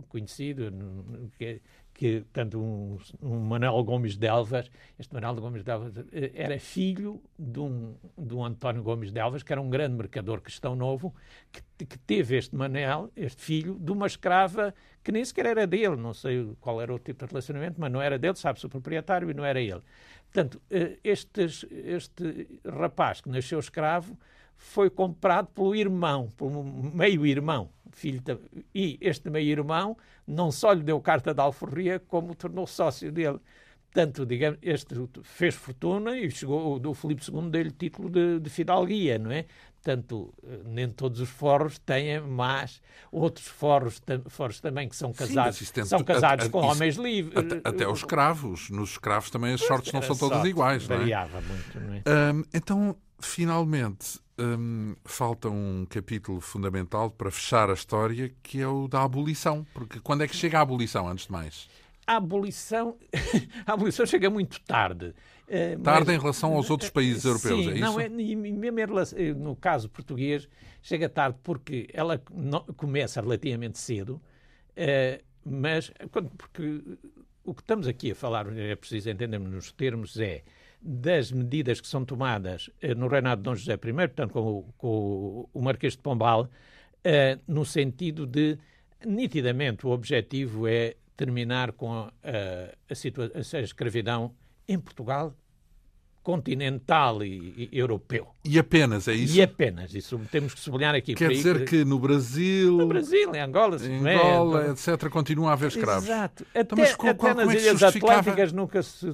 [0.08, 0.72] conhecido,
[1.38, 1.60] que é
[1.98, 6.56] que tanto um, um Manuel Gomes de Elvas, este Manuel Gomes de Elvas eh, era
[6.60, 10.76] filho de um, de um António Gomes de Elvas, que era um grande mercador cristão
[10.76, 11.12] novo,
[11.50, 15.96] que, que teve este Manel, este filho, de uma escrava que nem sequer era dele,
[15.96, 19.28] não sei qual era o tipo de relacionamento, mas não era dele, sabe-se o proprietário
[19.28, 19.82] e não era ele.
[20.32, 24.16] Portanto, eh, estes, este rapaz que nasceu escravo
[24.58, 28.36] foi comprado pelo irmão, pelo meio-irmão, filho de...
[28.74, 33.38] e este meio-irmão não só lhe deu carta de alforria, como tornou sócio dele.
[33.90, 39.18] Portanto, digamos, este fez fortuna e chegou, o Filipe II deu-lhe título de, de fidalguia,
[39.18, 39.46] não é?
[39.88, 45.56] Portanto, eh, nem todos os forros têm, mas outros forros, forros também que são casados,
[45.56, 47.38] Sim, são casados a, a, com isso, homens livres.
[47.38, 48.68] Até, até, os escravos.
[48.68, 50.98] Nos escravos também as sortes não são todas iguais, não é?
[50.98, 52.02] Variava muito, não é?
[52.52, 59.02] Então, finalmente, um, falta um capítulo fundamental para fechar a história, que é o da
[59.02, 59.66] abolição.
[59.72, 61.66] Porque quando é que chega a abolição, antes de mais?
[62.06, 62.94] A abolição,
[63.66, 65.14] a abolição chega muito tarde.
[65.48, 67.80] Uh, tarde mas, em relação aos outros países uh, europeus, sim, é isso?
[67.80, 70.46] Não, é, mesmo relação, eh, no caso português,
[70.82, 72.20] chega tarde porque ela
[72.76, 74.20] começa relativamente cedo,
[74.76, 75.90] uh, mas
[76.36, 76.82] porque
[77.44, 80.42] o que estamos aqui a falar, é preciso entendermos nos termos, é
[80.80, 84.74] das medidas que são tomadas eh, no reinado de Dom José I, portanto, com o,
[84.76, 86.48] com o Marquês de Pombal,
[87.02, 88.58] eh, no sentido de,
[89.04, 94.34] nitidamente, o objetivo é terminar com a, a, a escravidão
[94.68, 95.34] em Portugal
[96.28, 98.26] continental e, e, europeu.
[98.44, 99.34] E apenas, é isso?
[99.34, 101.14] E apenas, isso temos que sublinhar aqui.
[101.14, 102.76] Quer dizer que, que no Brasil...
[102.76, 106.04] No Brasil, em Angola, em Angola, é, etc., continua a haver escravos.
[106.04, 106.44] Exato.
[106.50, 109.06] Até, então, mas qual, até qual, nas é Ilhas Atlânticas nunca se...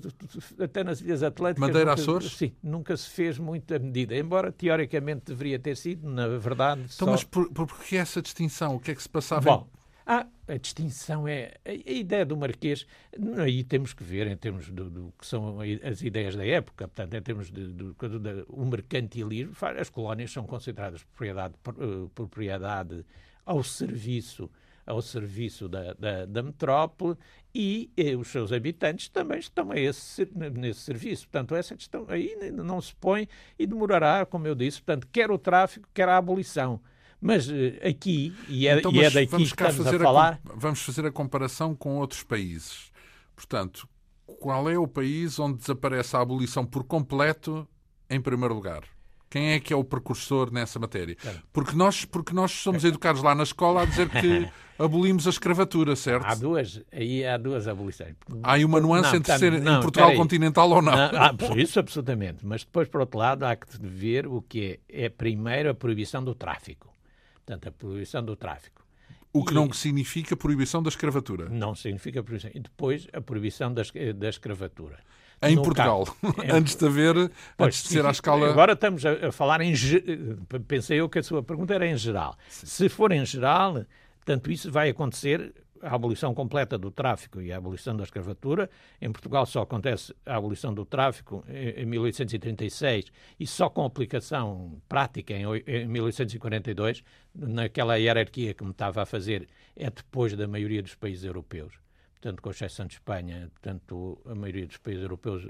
[0.58, 1.60] Até nas Ilhas Atlânticas...
[1.60, 2.32] Madeira, nunca, Açores?
[2.32, 6.80] Sim, nunca se fez muita medida, embora teoricamente deveria ter sido, na verdade...
[6.80, 7.12] Então, só...
[7.12, 8.74] mas por, por que essa distinção?
[8.74, 9.58] O que é que se passava?
[9.58, 9.68] Bom,
[10.06, 11.54] ah, a distinção é.
[11.64, 12.86] A, ideia do Marquês,
[13.38, 17.14] aí temos que ver em termos do, do que são as ideias da época, portanto,
[17.14, 17.96] em termos de, do,
[18.66, 23.04] mercantilismo, as colónias são consideradas propriedade, uh, propriedade
[23.46, 24.50] ao serviço
[24.86, 27.16] ao serviço da, da, da metrópole
[27.54, 31.26] e, e, eh, os seus habitantes também estão a esse, nesse serviço.
[31.26, 35.38] Portanto, essa questão aí não se põe e demorará, como eu disse, portanto, quer o
[35.38, 36.80] tráfico, quer a abolição.
[37.20, 37.52] Mas uh,
[37.86, 40.40] aqui, e é, então, e é daqui que estamos a falar...
[40.48, 42.92] A, vamos fazer a comparação com outros países.
[43.34, 43.88] Portanto,
[44.40, 47.66] qual é o país onde desaparece a abolição por completo
[48.08, 48.82] em primeiro lugar?
[49.34, 51.16] Quem é que é o precursor nessa matéria?
[51.52, 54.48] Porque nós, porque nós somos educados lá na escola a dizer que
[54.78, 56.24] abolimos a escravatura, certo?
[56.24, 58.14] Há duas, aí há duas abolições.
[58.44, 60.92] Há aí uma nuance não, entre ser não, em Portugal continental ou não.
[60.92, 62.46] não isso absolutamente.
[62.46, 66.22] Mas depois, por outro lado, há que ver o que é, é primeiro a proibição
[66.22, 66.93] do tráfico.
[67.44, 68.84] Portanto, a proibição do tráfico.
[69.32, 71.48] O que e, não significa proibição da escravatura.
[71.48, 72.50] Não significa proibição.
[72.54, 73.82] E depois a proibição da,
[74.16, 74.98] da escravatura.
[75.42, 78.48] Em no Portugal, caso, antes de haver, pois, antes de ser à escala.
[78.48, 79.74] Agora estamos a, a, falar em.
[80.66, 82.36] Pensei eu que a sua pergunta era em geral.
[82.48, 82.66] Sim.
[82.66, 83.84] Se for em geral,
[84.24, 85.52] tanto isso vai acontecer
[85.84, 88.70] a abolição completa do tráfico e a abolição da escravatura.
[89.00, 95.34] Em Portugal só acontece a abolição do tráfico em 1836 e só com aplicação prática
[95.34, 101.24] em 1842, naquela hierarquia que me estava a fazer, é depois da maioria dos países
[101.24, 101.83] europeus.
[102.24, 105.46] Portanto, com exceção de Espanha, portanto, a maioria dos países europeus.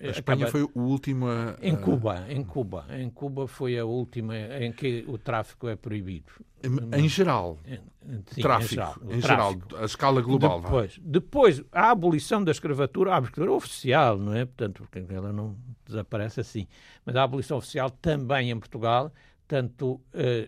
[0.00, 1.56] A Espanha foi o último a.
[1.60, 2.86] Em Cuba, em Cuba.
[2.90, 6.32] Em Cuba foi a última em que o tráfico é proibido.
[6.96, 7.58] Em, geral.
[8.28, 10.62] Sim, tráfico, em geral, em geral a escala global.
[10.62, 14.46] Depois, depois, a abolição da escravatura, a escravatura oficial, não é?
[14.46, 16.66] Portanto, porque ela não desaparece assim.
[17.04, 19.12] Mas a abolição oficial também em Portugal,
[19.46, 20.00] tanto uh,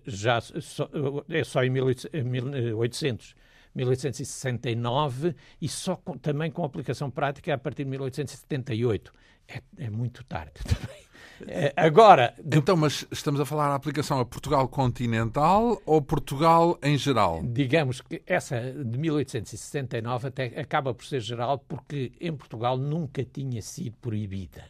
[0.07, 0.89] já só,
[1.29, 3.35] é só em 1800
[3.77, 9.13] 1869 e só com, também com aplicação prática a partir de 1878.
[9.49, 11.07] É, é muito tarde também.
[11.47, 12.35] É, agora.
[12.51, 17.43] Então, mas estamos a falar da aplicação a Portugal continental ou Portugal em geral?
[17.45, 23.61] Digamos que essa de 1869 até acaba por ser geral porque em Portugal nunca tinha
[23.61, 24.65] sido proibida.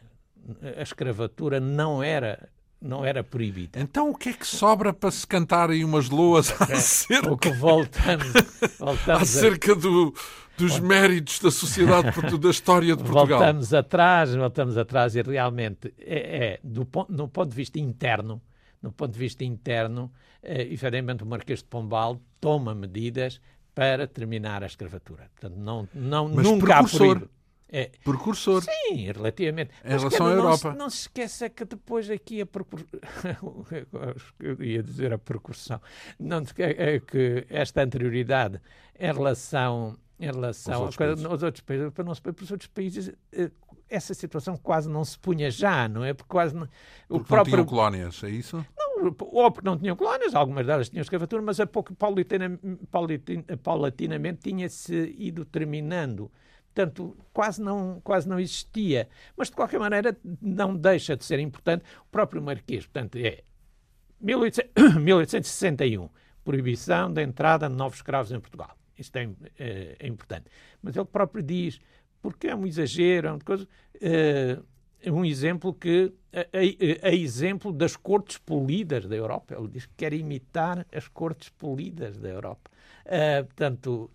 [0.77, 2.49] A escravatura não era
[2.81, 3.79] não era proibida.
[3.79, 7.49] Então o que é que sobra para se cantarem umas loas é, acerca, o que
[7.51, 8.33] voltamos,
[8.77, 10.13] voltamos acerca do,
[10.57, 13.39] dos méritos da sociedade, da história de Portugal?
[13.39, 18.41] Voltamos atrás, voltamos atrás e realmente é, é do, no ponto de vista interno,
[18.81, 20.11] no ponto de vista interno,
[20.41, 23.41] é, efetivamente o Marquês de Pombal toma medidas
[23.73, 25.29] para terminar a escravatura.
[25.35, 27.29] Portanto, não, não, Mas nunca há proibido.
[27.69, 28.63] É, Precursor.
[28.63, 29.71] Sim, relativamente.
[29.83, 30.73] Em Mas, relação à Europa.
[30.73, 32.87] Não se esqueça que depois aqui a percussão.
[34.39, 35.81] Eu ia dizer a percussão.
[36.17, 38.61] Não, é que esta anterioridade
[38.97, 39.97] em relação.
[40.19, 43.51] Em relação aos outros, aos outros países, para, nós, para os outros países, eh,
[43.87, 46.11] essa situação quase não se punha já, não é?
[46.11, 47.37] Porque quase não, o porque próprio...
[47.37, 48.65] não tinham colónias, é isso?
[48.75, 55.15] Não, ou porque não tinham colónias, algumas delas tinham escravatura, mas a pouco paulatinamente tinha-se
[55.19, 56.31] ido terminando
[56.77, 59.09] portanto, quase não, quase não existia.
[59.35, 61.83] Mas, de qualquer maneira, não deixa de ser importante.
[62.03, 63.43] O próprio Marquês, portanto, é
[64.21, 66.07] 1861,
[66.45, 68.77] proibição da entrada de novos escravos em Portugal.
[68.97, 70.45] Isto é, é, é importante.
[70.81, 71.79] Mas ele próprio diz,
[72.21, 73.67] porque é um exagero, é uma coisa,
[73.99, 74.59] é,
[75.11, 79.55] um exemplo que, a, a, a, exemplo das cortes polidas da Europa.
[79.57, 82.69] Ele diz que quer imitar as cortes polidas da Europa.
[83.05, 84.11] Uh, portanto,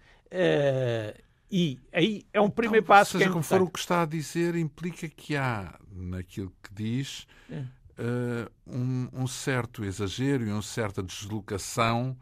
[1.52, 3.12] e aí é um primeiro então, passo.
[3.12, 6.72] Seja que é como for o que está a dizer, implica que há, naquilo que
[6.72, 7.58] diz, é.
[7.58, 12.16] uh, um, um, certo exagero e uma certa deslocação,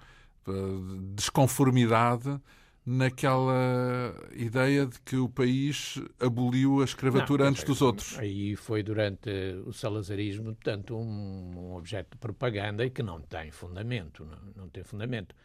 [0.48, 2.40] uh, desconformidade
[2.84, 8.18] naquela ideia de que o país aboliu a escravatura Não, antes dos outros.
[8.18, 9.30] Aí foi durante
[9.64, 14.24] o salazarismo, portanto, um, um, objeto de propaganda e que não tem fundamento.
[14.24, 15.36] Não, não tem fundamento.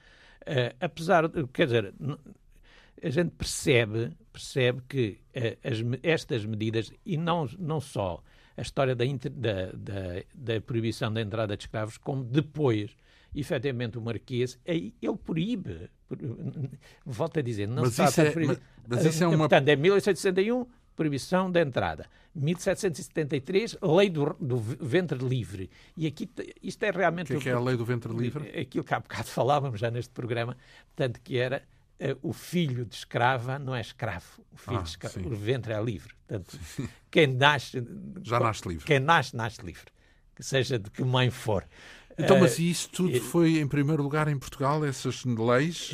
[0.42, 1.94] Uh, apesar de, quer dizer,
[3.02, 8.24] a gente percebe, percebe que uh, as, estas medidas, e não, não só
[8.58, 12.96] a história da, da, da, da, proibição da entrada de escravos, como depois,
[13.36, 15.90] efetivamente, o Marquês, ele proíbe,
[17.06, 19.38] volta a dizer, não mas se trata é, Mas, mas isso é uma...
[19.40, 22.08] Portanto, é 1861, proibição da entrada.
[22.34, 25.70] 1773, lei do, do, ventre livre.
[25.96, 26.30] E aqui
[26.62, 27.34] isto é realmente.
[27.34, 28.50] O que é, que é a lei do ventre livre?
[28.60, 30.58] Aquilo que há bocado falávamos já neste programa,
[30.96, 31.64] portanto, que era
[32.22, 35.82] o filho de escrava não é escravo, o filho ah, de escravo, o ventre é
[35.82, 36.14] livre.
[36.28, 36.60] Portanto,
[37.10, 37.84] quem nasce
[38.24, 38.86] já nasce livre.
[38.86, 39.86] Quem nasce nasce livre,
[40.36, 41.66] que seja de que mãe for.
[42.18, 45.92] Então, mas isso tudo foi em primeiro lugar em Portugal, essas leis?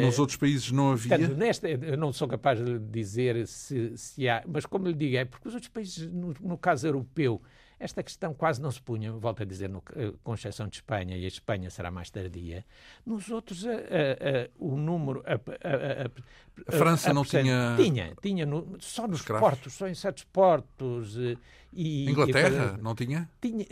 [0.00, 1.18] Nos outros países não havia?
[1.18, 5.16] Portanto, nesta, eu não sou capaz de dizer se, se há, mas como lhe digo,
[5.16, 7.42] é porque os outros países, no, no caso europeu,
[7.78, 11.16] esta questão quase não se punha, volto a dizer, no, eh, com exceção de Espanha,
[11.16, 12.64] e a Espanha será mais tardia.
[13.04, 15.22] Nos outros, a, a, a, o número.
[15.26, 17.74] A, França não tinha.
[17.76, 19.48] Tinha, tinha no, só nos Escravos.
[19.48, 21.16] portos, só em certos portos.
[21.18, 21.36] Eh,
[21.72, 23.28] e, Inglaterra, e, não tinha?
[23.40, 23.66] Tinha,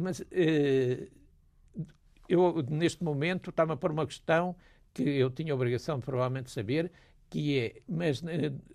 [0.00, 0.22] mas.
[2.28, 4.54] Eu, neste momento, estava a pôr uma questão
[4.94, 6.92] que eu tinha a obrigação de provavelmente saber,
[7.28, 8.22] que é, mas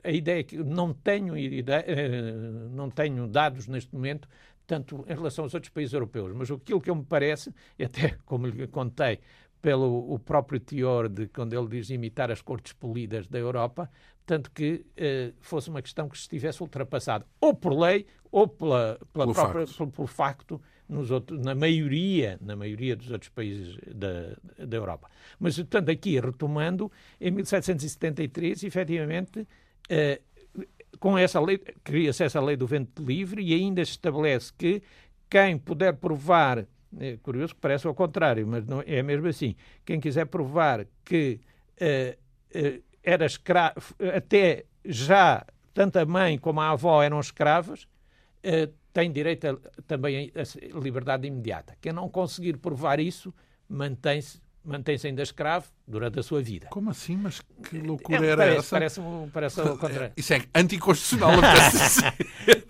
[0.03, 1.85] a ideia é que não tenho, ideia,
[2.71, 4.27] não tenho dados neste momento
[4.65, 8.47] tanto em relação aos outros países europeus, mas aquilo que eu me parece, até como
[8.47, 9.19] lhe contei,
[9.61, 13.89] pelo o próprio teor de quando ele diz imitar as cortes polidas da Europa,
[14.23, 19.25] tanto que eh, fosse uma questão que estivesse ultrapassada, ou por lei, ou pela, pela
[19.25, 19.77] pelo própria, facto.
[19.77, 24.35] Pelo, pelo facto nos outros, na maioria, na maioria dos outros países da,
[24.65, 25.09] da Europa.
[25.39, 29.47] Mas, portanto, aqui retomando, em 1773, efetivamente,
[29.89, 30.21] eh,
[30.99, 34.81] com essa lei, cria-se essa lei do vento livre e ainda se estabelece que
[35.29, 36.65] quem puder provar,
[36.99, 41.39] é curioso que parece ao contrário, mas não é mesmo assim, quem quiser provar que
[41.81, 48.71] uh, uh, era escravo, até já tanto a mãe como a avó eram escravos, uh,
[48.93, 51.75] tem direito a, também a liberdade imediata.
[51.81, 53.33] Quem não conseguir provar isso,
[53.67, 56.67] mantém-se mantém-se ainda escravo durante a sua vida.
[56.69, 57.15] Como assim?
[57.15, 58.75] Mas que loucura é, era parece, essa?
[58.75, 59.01] Parece,
[59.31, 60.13] parece ao contrário.
[60.17, 61.31] Isso é anticonstitucional,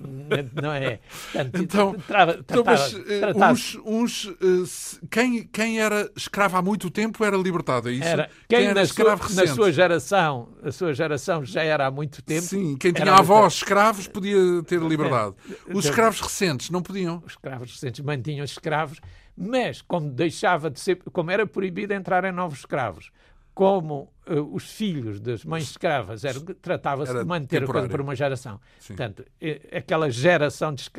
[0.61, 0.99] não é?
[1.31, 6.89] Portanto, então, trava, então mas, uh, uns, uns uh, quem, quem era escravo há muito
[6.89, 8.07] tempo era libertado, é isso?
[8.07, 9.47] Era, quem, quem era escravo sua, recente?
[9.47, 12.47] Na sua geração, a sua geração já era há muito tempo.
[12.47, 15.35] Sim, quem tinha avós escravos podia ter liberdade.
[15.73, 17.21] Os escravos recentes não podiam.
[17.25, 18.99] Os escravos recentes mantinham os escravos
[19.37, 23.11] mas, como deixava de ser, como era proibido entrar em novos escravos,
[23.55, 26.21] como uh, os filhos das mães escravas,
[26.61, 28.59] tratava-se de manter a coisa por uma geração.
[28.79, 28.95] Sim.
[28.95, 29.25] Portanto,
[29.71, 30.91] aquela geração de,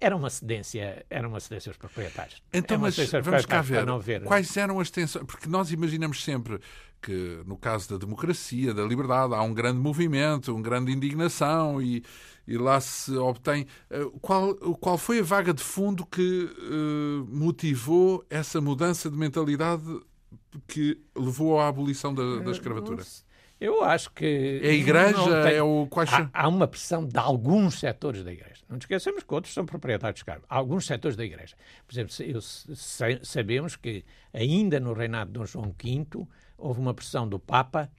[0.00, 2.42] era uma cedência, era uma cedência aos proprietários.
[2.52, 6.58] Então, mas vamos cá ver, ver, quais eram as tensões, porque nós imaginamos sempre
[7.02, 12.02] que no caso da democracia, da liberdade, há um grande movimento, uma grande indignação e
[12.46, 13.66] e lá se obtém.
[13.90, 19.82] Eh, qual, qual foi a vaga de fundo que uh, motivou essa mudança de mentalidade
[20.66, 23.02] que levou à abolição da, da escravatura?
[23.60, 24.60] Eu acho que.
[24.62, 25.42] É a igreja?
[25.42, 25.54] Tem...
[25.54, 25.86] É o...
[25.88, 26.12] Quais...
[26.12, 28.62] há, há, uma pressão de alguns setores da igreja.
[28.68, 30.44] Não nos esquecemos que outros são proprietários de escravos.
[30.48, 31.56] Há alguns setores da igreja.
[31.86, 32.40] Por exemplo, eu,
[33.22, 36.26] sabemos que ainda no reinado de Dom João V
[36.58, 37.90] houve uma pressão do Papa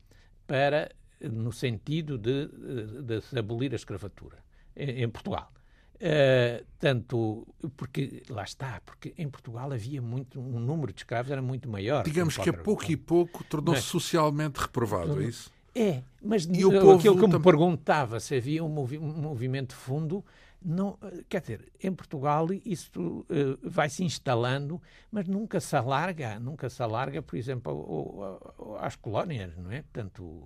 [0.45, 0.91] para
[1.21, 4.37] no sentido de, de, de abolir a escravatura
[4.75, 5.51] em, em Portugal.
[5.95, 11.41] Uh, tanto porque lá está, porque em Portugal havia muito um número de escravos era
[11.41, 12.03] muito maior.
[12.03, 15.49] Digamos que a pouco e pouco tornou-se socialmente reprovado, é isso?
[15.73, 19.75] É, mas e o povo aquilo que me perguntava se havia um, movi um, movimento
[19.75, 20.23] fundo,
[20.61, 20.97] não,
[21.29, 24.81] quer dizer, em Portugal isso uh, vai se instalando,
[25.11, 28.39] mas nunca se alarga, nunca se alarga, por exemplo,
[28.79, 29.81] às colónias, não é?
[29.81, 30.43] Portanto,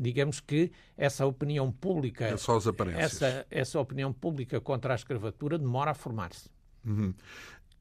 [0.00, 5.58] digamos que essa opinião pública, é só as essa, essa opinião pública contra a escravatura
[5.58, 6.48] demora a formar-se.
[6.84, 7.14] Uhum.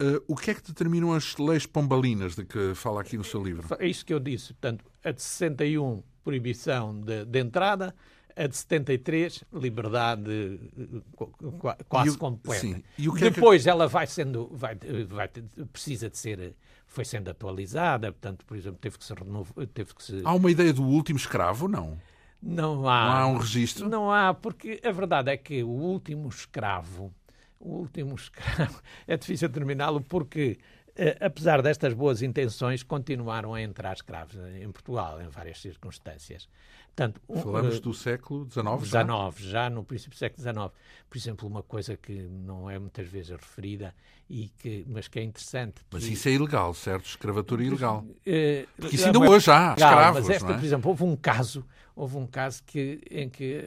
[0.01, 3.43] Uh, o que é que determinam as leis pombalinas de que fala aqui no seu
[3.43, 3.67] livro?
[3.79, 4.53] É isso que eu disse.
[4.53, 7.93] Portanto, a de 61, proibição de, de entrada,
[8.39, 12.61] a de 73, liberdade eh, quase o, completa.
[12.61, 12.81] Sim.
[12.97, 13.69] E o que Depois é que...
[13.69, 14.77] ela vai sendo, vai,
[15.09, 15.27] vai,
[15.73, 16.55] precisa de ser,
[16.87, 20.21] foi sendo atualizada, portanto, por exemplo, teve que se renovar, teve que se...
[20.23, 21.99] Há uma ideia do último escravo, não?
[22.41, 23.05] Não há.
[23.05, 23.89] Não há um registro?
[23.89, 27.13] Não há, porque a verdade é que o último escravo,
[27.59, 30.78] o último escravo, é difícil terminá-lo porque eh,
[31.19, 36.47] apesar destas boas intenções, continuaram a entrar escravos em Portugal, em várias circunstâncias.
[36.87, 38.65] Portanto, Falamos uh, do século XIX?
[38.83, 39.31] XIX, já?
[39.37, 40.71] já no princípio do século XIX.
[41.09, 43.95] Por exemplo, uma coisa que não é muitas vezes referida,
[44.29, 45.81] e que, mas que é interessante.
[45.91, 47.05] Mas isso é ilegal, certo?
[47.05, 48.05] Escravatura ilegal.
[48.05, 50.21] Uh, Porque isso ainda hoje há, escravos.
[50.21, 50.55] Mas esta, é?
[50.55, 53.63] por exemplo, houve um caso, houve um caso que, em que,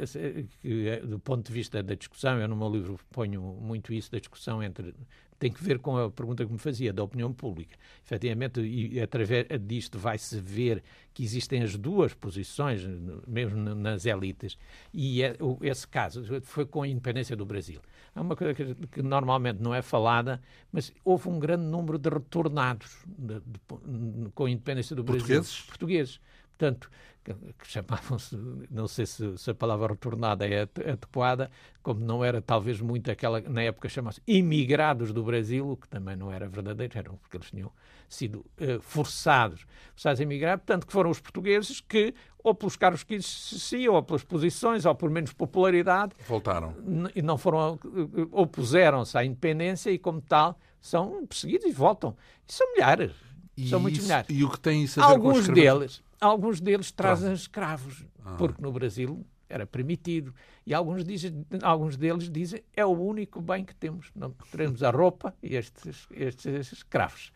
[0.60, 4.18] que, do ponto de vista da discussão, eu no meu livro ponho muito isso, da
[4.18, 4.94] discussão entre
[5.42, 7.76] tem que ver com a pergunta que me fazia, da opinião pública.
[8.04, 12.86] Efetivamente, e através disto vai-se ver que existem as duas posições,
[13.26, 14.56] mesmo nas elites,
[14.94, 17.80] e é, esse caso foi com a independência do Brasil.
[18.14, 20.40] Há uma coisa que, que, normalmente não é falada,
[20.70, 25.22] mas houve um grande número de retornados de, de, com a independência do Brasil.
[25.22, 25.60] Portugueses?
[25.62, 26.20] Portugueses.
[26.62, 26.88] Portanto,
[27.24, 27.34] que,
[27.64, 28.38] chamavam-se,
[28.70, 31.50] não sei se, se, a palavra retornada é adequada,
[31.82, 36.14] como não era talvez muito aquela, na época chamasse imigrados do Brasil, o que também
[36.14, 37.72] não era verdadeiro, eram porque eles tinham
[38.08, 43.02] sido uh, forçados, forçados a emigrar, portanto que foram os portugueses que, ou pelos cargos
[43.02, 46.76] que existiam, ou pelas posições, ou por menos popularidade, voltaram
[47.12, 52.16] e não foram, uh, opuseram-se à independência e como tal são perseguidos e voltam.
[52.48, 53.12] E são milhares,
[53.56, 54.28] e são muitos milhares.
[54.30, 58.36] E o que tem isso a ver Alguns deles alguns deles trazem escravos, ah.
[58.38, 60.34] porque no Brasil era permitido.
[60.64, 64.10] E alguns, dizem, alguns deles dizem é o único bem que temos.
[64.14, 67.32] Não teremos a roupa e estes, estes escravos.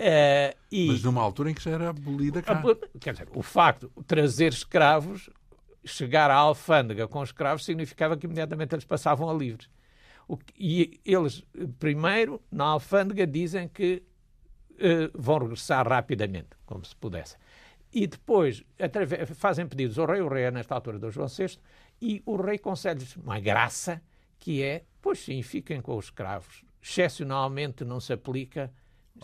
[0.00, 2.62] Uh, e, Mas numa altura em que já era abolida cá.
[2.98, 5.28] Quer dizer, o facto de trazer escravos,
[5.84, 9.68] chegar à alfândega com escravos, significava que imediatamente eles passavam a livres.
[10.26, 11.44] O, e eles,
[11.78, 14.02] primeiro, na alfândega, dizem que
[14.72, 17.36] uh, vão regressar rapidamente, como se pudesse
[17.92, 18.62] e depois
[19.34, 21.58] fazem pedidos ao rei, o rei é nesta altura do João VI,
[22.00, 24.00] e o rei concede-lhes uma graça
[24.38, 26.64] que é, pois sim, fiquem com os escravos.
[26.82, 28.72] Excepcionalmente não se aplica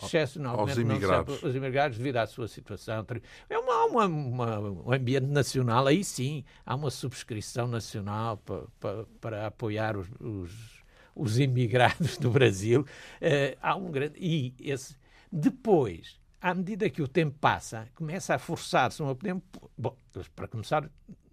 [0.03, 1.41] excepcionalmente aos imigrados.
[1.41, 3.05] Não, os imigrados devido à sua situação.
[3.49, 9.05] É uma, uma, uma, um ambiente nacional, aí sim, há uma subscrição nacional para, para,
[9.19, 10.83] para apoiar os, os,
[11.15, 12.81] os, imigrados do Brasil.
[12.81, 14.19] Uh, há um grande.
[14.19, 14.95] E esse,
[15.31, 19.69] depois à medida que o tempo passa, começa a forçar-se uma tempo.
[19.77, 19.95] Bom,
[20.35, 20.89] para começar,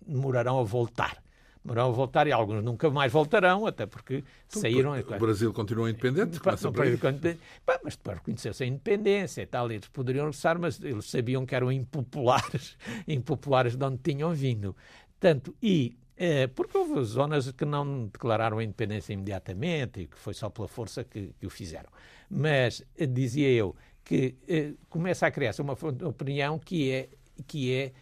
[0.07, 1.23] demorarão a voltar.
[1.63, 4.93] demoraram a voltar e alguns nunca mais voltarão, até porque então, saíram.
[4.99, 10.81] O Brasil continua independente, mas depois reconheceu-se a independência e tal, eles poderiam regressar, mas
[10.83, 12.77] eles sabiam que eram impopulares,
[13.07, 14.75] impopulares de onde tinham vindo.
[15.21, 20.33] Tanto, e é, porque houve zonas que não declararam a independência imediatamente e que foi
[20.33, 21.91] só pela força que, que o fizeram.
[22.31, 23.75] Mas eh, dizia eu
[24.05, 27.09] que eh, começa a criar-se uma opinião que é,
[27.47, 27.93] que é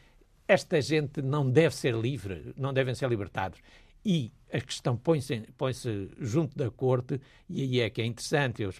[0.48, 3.60] esta gente não deve ser livre, não devem ser libertados.
[4.04, 5.72] E a questão põe-se põe
[6.18, 8.72] junto da corte, e aí é que é interessante, eu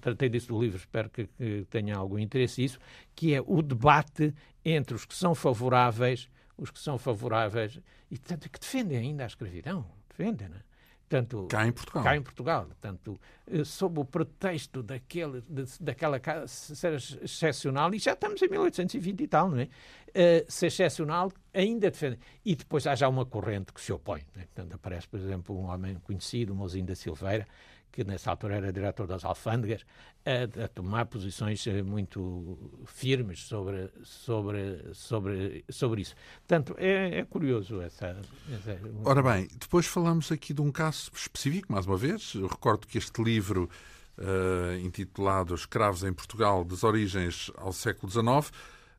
[0.00, 2.78] tratei disso no livro, espero que, que tenha algum interesse nisso,
[3.14, 4.32] que é o debate
[4.64, 9.26] entre os que são favoráveis, os que são favoráveis, e tanto que defendem ainda a
[9.26, 10.71] escravidão, defendem, não é?
[11.12, 12.04] Tanto, cá em Portugal.
[12.04, 12.64] Cá em Portugal.
[12.64, 19.20] Portanto, eh, sob o pretexto daquele, de, daquela ser excepcional, e já estamos em 1820
[19.20, 19.64] e tal, não é?
[19.64, 22.18] Uh, ser excepcional, ainda defende.
[22.42, 24.22] E depois há já uma corrente que se opõe.
[24.36, 24.40] É?
[24.40, 27.46] Portanto, aparece, por exemplo, um homem conhecido, Mozinho da Silveira,
[27.92, 29.84] que nessa altura era diretor das alfândegas,
[30.24, 36.14] a, a, tomar posições eh, muito firmes sobre, sobre, sobre, sobre isso.
[36.46, 38.16] Portanto, é, é curioso essa,
[38.50, 42.32] essa, Ora bem, depois falamos aqui de um caso específico, mais uma vez.
[42.34, 43.68] Eu recordo que este livro,
[44.16, 48.50] uh, intitulado Escravos em Portugal, das origens ao século XIX,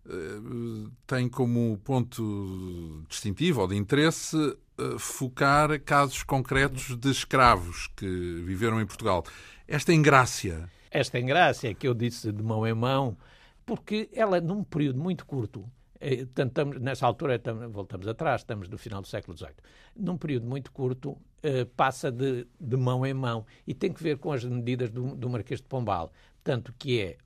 [0.06, 4.58] uh, tem como ponto distintivo ou de interesse eh,
[4.99, 9.24] focar casos concretos de escravos que viveram em Portugal.
[9.67, 10.69] Esta engrácia.
[10.91, 13.17] Esta engrácia que eu disse de mão em mão,
[13.65, 15.69] porque ela, num período muito curto,
[15.99, 19.55] eh, Estamos, nessa altura, voltamos atrás, estamos no final do século XVIII.
[19.95, 24.17] Num período muito curto, eh, passa de, de, mão em mão e tem que ver
[24.17, 26.11] com as medidas do, do Marquês de Pombal.
[26.43, 27.17] Tanto que é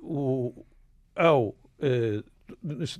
[0.00, 0.64] o,
[1.16, 1.54] ao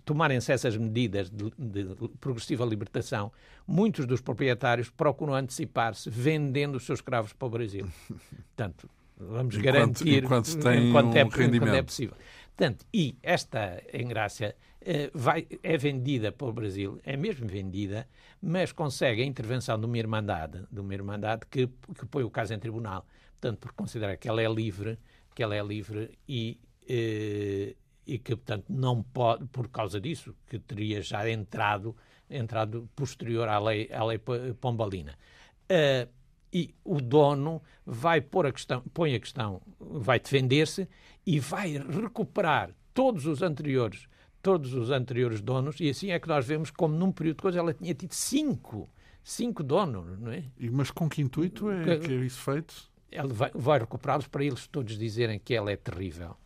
[0.05, 3.33] tomarem-se essas medidas de, de, progressiva libertação,
[3.67, 7.89] muitos dos proprietários procuram antecipar-se vendendo os seus escravos para o Brasil.
[8.09, 12.17] Portanto, vamos enquanto, garantir enquanto, tem enquanto, é, um enquanto é possível.
[12.57, 18.07] Portanto, e esta engrácia eh, vai, é vendida para o Brasil, é mesmo vendida,
[18.41, 22.53] mas consegue a intervenção de uma irmandade, de uma irmandade que, que põe o caso
[22.53, 23.07] em tribunal.
[23.41, 24.99] Portanto, por considerar que ela é livre,
[25.35, 27.75] que ela é livre e eh,
[28.07, 31.97] e que, portanto, não pode, por causa disso, que teria já entrado,
[32.29, 34.19] entrado posterior à lei, à lei
[34.61, 35.17] pombalina.
[35.65, 36.09] Uh,
[36.53, 40.87] e o dono vai pôr a questão, põe a questão, vai defender-se
[41.25, 44.07] e vai recuperar todos os anteriores,
[44.43, 47.59] todos os anteriores donos, e assim é que nós vemos como num período de coisa
[47.59, 48.91] ela tinha tido cinco,
[49.25, 50.45] cinco donos, não é?
[50.59, 52.91] E, mas com que intuito é que, que é isso feito?
[53.11, 56.37] Ela vai, vai recuperá-los para eles todos dizerem que ela é terrível.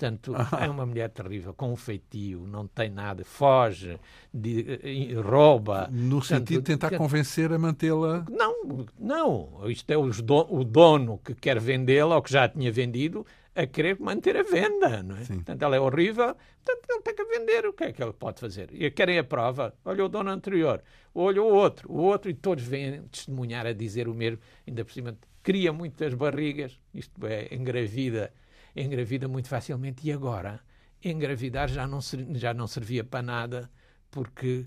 [0.00, 0.48] Portanto, ah.
[0.64, 4.00] é uma mulher terrível, com um feitio, não tem nada, foge,
[4.32, 5.88] de, eh, rouba.
[5.92, 6.96] No Portanto, sentido de tentar que...
[6.96, 8.24] convencer a mantê-la.
[8.30, 9.70] Não, não.
[9.70, 14.38] Isto é o dono que quer vendê-la, ou que já tinha vendido, a querer manter
[14.38, 15.02] a venda.
[15.02, 15.24] Não é?
[15.24, 16.34] Portanto, ela é horrível,
[16.64, 17.66] portanto, ele tem que vender.
[17.66, 18.70] O que é que ele pode fazer?
[18.72, 19.74] E querem a prova.
[19.84, 20.82] Olha o dono anterior,
[21.14, 24.92] olha o outro, o outro, e todos vêm testemunhar a dizer o mesmo, ainda por
[24.92, 25.14] cima.
[25.42, 28.30] Cria muitas barrigas, isto é, engravida
[28.74, 30.60] engravida muito facilmente e agora
[31.02, 32.00] engravidar já não,
[32.34, 33.70] já não servia para nada
[34.10, 34.66] porque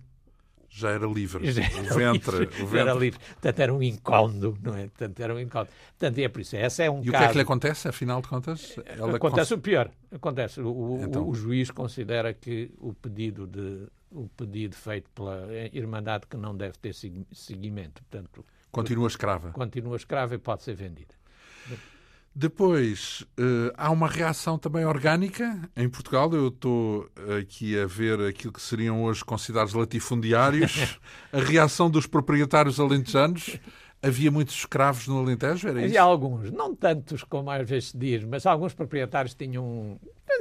[0.75, 1.51] já era livre.
[1.51, 2.39] Já era o ventre.
[2.39, 2.79] Livre, o ventre.
[2.79, 3.19] Era livre.
[3.19, 4.87] Portanto, era um incómodo, não é?
[4.87, 5.69] Portanto, era um incómodo.
[5.99, 6.55] Portanto, é por isso.
[6.55, 7.15] Essa é um e caso...
[7.15, 8.75] o que é que lhe acontece, afinal de contas?
[8.87, 9.59] Ela acontece cons...
[9.59, 9.91] o pior.
[10.11, 10.61] Acontece.
[10.61, 11.29] O, então...
[11.29, 16.75] o, juiz considera que o pedido, de, o pedido feito pela Irmandade que não deve
[16.79, 16.95] ter
[17.31, 18.01] seguimento.
[18.09, 19.51] Portanto, continua escrava.
[19.51, 21.13] Continua escrava e pode ser vendida.
[22.35, 26.33] Depois, uh, há uma reação também orgânica em Portugal.
[26.33, 27.07] Eu estou
[27.39, 30.99] aqui a ver aquilo que seriam hoje considerados latifundiários.
[31.31, 33.59] a reação dos proprietários alentejanos.
[34.03, 35.97] Havia muitos escravos no Alentejo, era Havia isso?
[35.97, 39.97] Havia alguns, não tantos como às vezes se diz, mas alguns proprietários tinham,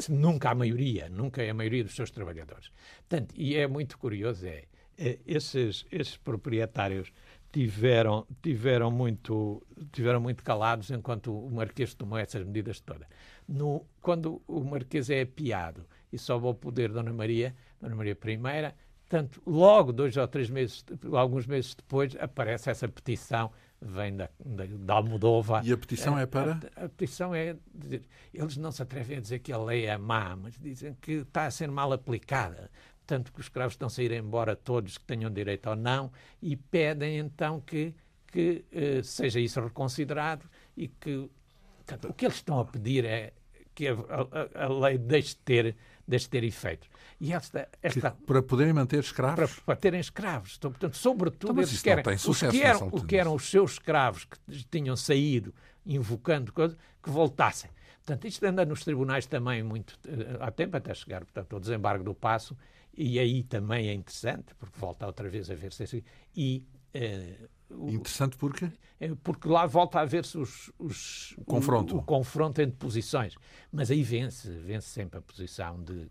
[0.08, 2.72] nunca a maioria, nunca a maioria dos seus trabalhadores.
[3.08, 4.64] Portanto, e é muito curioso, é,
[4.98, 7.12] é esses, esses proprietários
[7.52, 13.06] tiveram, tiveram, muito, tiveram muito calados enquanto o Marquês tomou essas medidas todas.
[13.46, 18.74] No, quando o Marquês é apiado e sobe ao poder Dona Maria, Dona Maria I,
[19.08, 20.82] tanto logo dois ou três meses,
[21.12, 25.60] alguns meses depois, aparece essa petição, vem da, da, da Almodova.
[25.62, 26.58] E a petição é, para?
[26.74, 29.98] A, a, petição é dizer, eles não se atrevem a dizer que a lei é
[29.98, 32.70] má, mas dizem que está a ser mal aplicada
[33.12, 36.10] tanto que os escravos estão a sair embora todos que tenham direito ou não,
[36.40, 37.94] e pedem então que,
[38.26, 41.30] que uh, seja isso reconsiderado e que
[41.76, 43.34] portanto, o que eles estão a pedir é
[43.74, 45.76] que a, a, a, lei deixe de ter,
[46.08, 46.88] deixe ter efeitos.
[47.20, 49.56] E esta, esta que, para poderem manter escravos?
[49.56, 50.54] Para, para terem escravos.
[50.56, 54.24] Então, portanto, sobretudo, então, eles querem, os que, eram, o que eram os seus escravos
[54.24, 54.38] que
[54.70, 55.54] tinham saído
[55.84, 57.70] invocando coisas, que voltassem.
[58.04, 62.02] Portanto, isto anda nos tribunais também muito eh, há tempo até chegar portanto, ao desembargo
[62.02, 62.56] do passo,
[63.02, 66.04] e aí também é interessante, porque volta outra vez a ver-se
[66.36, 67.48] e uh,
[67.88, 68.70] Interessante porque?
[69.00, 71.96] É porque lá volta a ver-se os, os, o, confronto.
[71.96, 73.34] O, o, confronto entre posições.
[73.72, 76.10] Mas aí vence, vence sempre a posição de uh,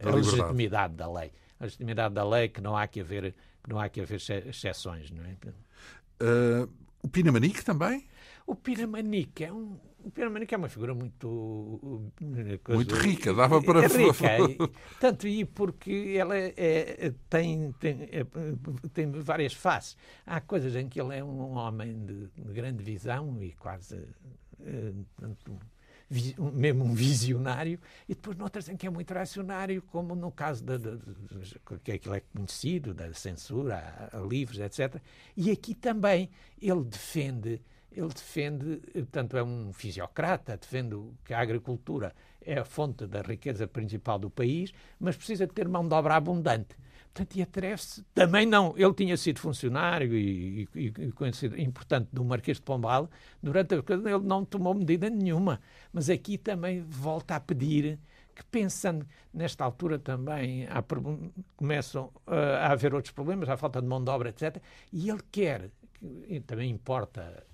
[0.00, 1.32] a legitimidade da lei.
[1.58, 5.10] A legitimidade da lei que não há que haver, que não há que haver exceções.
[5.10, 5.36] Não é?
[6.22, 6.70] Uh,
[7.02, 8.06] o Pinamanique também?
[8.46, 12.12] O Pinamanique é um, o Pedro Manica é uma figura muito
[12.62, 18.08] coisa, muito rica, dava para é rica, tanto e porque ela é, é, tem, tem,
[18.10, 18.26] é,
[18.92, 19.96] tem várias faces.
[20.26, 24.02] Há coisas em que ele é um homem de, de grande visão e quase
[24.64, 25.58] eh, tanto,
[26.52, 27.78] mesmo um visionário,
[28.08, 30.98] e depois noutras em que é muito reacionário, como no caso de, de,
[31.84, 35.00] que aquilo é conhecido, da censura a, a livros, etc.
[35.36, 36.30] E aqui também
[36.60, 37.60] ele defende
[37.92, 43.66] ele defende, portanto, é um fisiocrata, defende que a agricultura é a fonte da riqueza
[43.66, 46.76] principal do país, mas precisa de ter mão de obra abundante.
[47.12, 48.04] Portanto, e atreve-se.
[48.14, 48.74] Também não.
[48.76, 53.10] Ele tinha sido funcionário e, e, e conhecido, importante do Marquês de Pombal.
[53.42, 55.60] Durante a ele não tomou medida nenhuma.
[55.92, 57.98] Mas aqui também volta a pedir
[58.32, 60.84] que, pensando nesta altura também, há,
[61.56, 64.62] começam uh, a haver outros problemas, a falta de mão de obra, etc.
[64.92, 65.68] E ele quer,
[66.28, 67.44] e também importa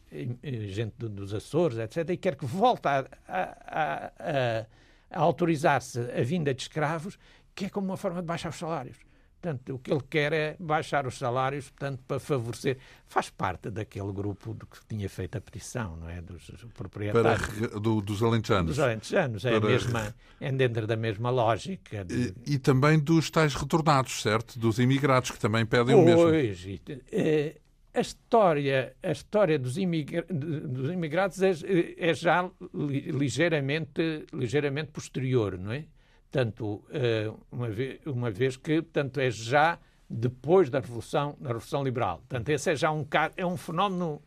[0.68, 4.66] gente dos Açores, etc., e quer que volte a, a, a,
[5.10, 7.18] a autorizar-se a vinda de escravos,
[7.54, 8.98] que é como uma forma de baixar os salários.
[9.40, 12.78] Portanto, o que ele quer é baixar os salários, portanto, para favorecer.
[13.06, 16.20] Faz parte daquele grupo do que tinha feito a petição, não é?
[16.20, 17.46] Dos proprietários.
[17.46, 18.66] Para, do, dos alentejanos.
[18.66, 19.44] Dos alentejanos.
[19.44, 19.68] É, para...
[19.68, 22.04] mesma, é dentro da mesma lógica.
[22.04, 22.34] De...
[22.44, 24.58] E, e, também dos tais retornados, certo?
[24.58, 26.22] Dos imigrados, que também pedem pois, o mesmo.
[26.24, 27.60] Pois.
[27.96, 31.52] A história, a história dos, imigra dos imigrados é,
[31.96, 35.86] é já ligeiramente, ligeiramente posterior, não é?
[36.30, 39.78] Tanto, eh, uma vez, uma vez que, tanto é já
[40.10, 42.18] depois da Revolução, da Revolução Liberal.
[42.18, 44.20] Portanto, esse é já um, é um fenómeno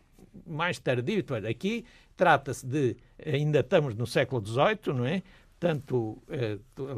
[0.47, 1.23] mais tardio.
[1.47, 1.85] Aqui
[2.17, 5.21] trata-se de, ainda estamos no século XVIII, não é?
[5.59, 6.57] Tanto, eh,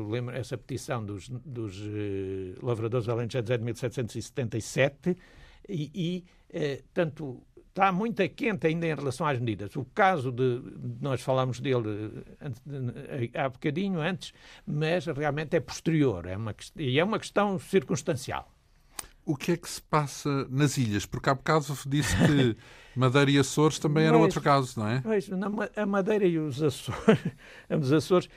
[0.10, 5.18] lembro essa petição dos, dos eh, lavradores alentejanos é de 1777,
[5.68, 7.42] e, e eh, tanto
[7.72, 9.76] está muito quente ainda em relação às medidas.
[9.76, 10.62] O caso de,
[11.00, 14.34] nós falámos dele eh, há bocadinho antes,
[14.66, 18.52] mas realmente é posterior, é uma, e é uma questão circunstancial.
[19.24, 21.06] O que é que se passa nas ilhas?
[21.06, 22.58] Porque há bocado disse que
[22.96, 25.02] Madeira e Açores também era outro caso, não é?
[25.06, 25.30] Mas
[25.78, 27.20] a Madeira e os Açores,
[27.70, 28.30] os Açores,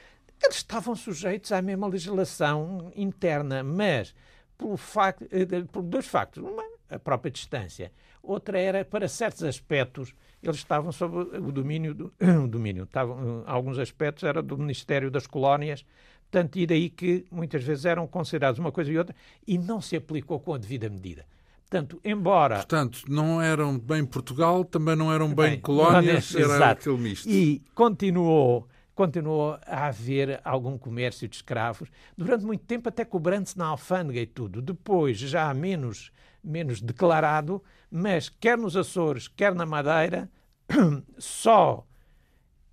[0.43, 4.15] eles estavam sujeitos à mesma legislação interna, mas
[4.57, 6.43] por, facto, eh, por dois factos.
[6.43, 6.63] Uma,
[6.95, 7.93] a própria distância.
[8.23, 12.13] Outra era, para certos aspectos, eles estavam sob o domínio, do,
[12.45, 15.85] o domínio estavam, alguns aspectos era do Ministério das Colónias,
[16.31, 19.15] portanto, e daí que muitas vezes eram considerados uma coisa e outra,
[19.47, 21.27] e não se aplicou com a devida medida.
[21.63, 22.57] Portanto, embora...
[22.57, 26.81] Portanto, não eram bem Portugal, também não eram bem, bem colónias, era exato.
[26.81, 27.29] aquele misto.
[27.29, 33.67] E continuou continuou a haver algum comércio de escravos, durante muito tempo até cobrando-se na
[33.67, 34.63] alfândega e tudo.
[34.63, 36.13] Depois, já menos,
[36.45, 40.31] menos declarado, mas quer nos Açores, quer na Madeira,
[41.19, 41.87] só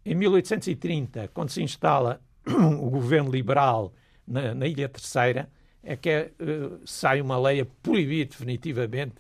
[0.06, 3.94] em 1830, quando se instala o governo liberal
[4.28, 5.50] na, na Ilha Terceira,
[5.84, 9.16] é que uh, sai uma lei a proibir definitivamente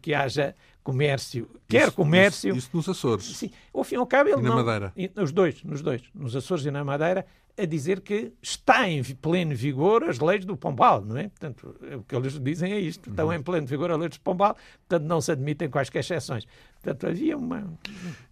[0.00, 2.50] que haja comércio, quer isso, comércio.
[2.50, 3.36] Isso, isso, nos Açores.
[3.36, 4.92] Sim, ao fim e ao cabo ele e na não, Madeira.
[5.14, 7.24] Nos dois, nos dois, nos Açores e na Madeira,
[7.58, 11.28] a dizer que está em pleno vigor as leis do Pombal, não é?
[11.28, 13.10] Portanto, é o que eles dizem é isto.
[13.10, 13.34] Estão uhum.
[13.34, 14.56] em pleno vigor as leis do Pombal,
[14.88, 16.46] portanto não se admitem quaisquer exceções.
[16.80, 17.78] Portanto, havia uma...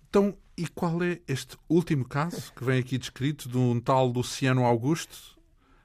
[0.09, 4.65] Então, e qual é este último caso que vem aqui descrito de um tal Luciano
[4.65, 5.39] Augusto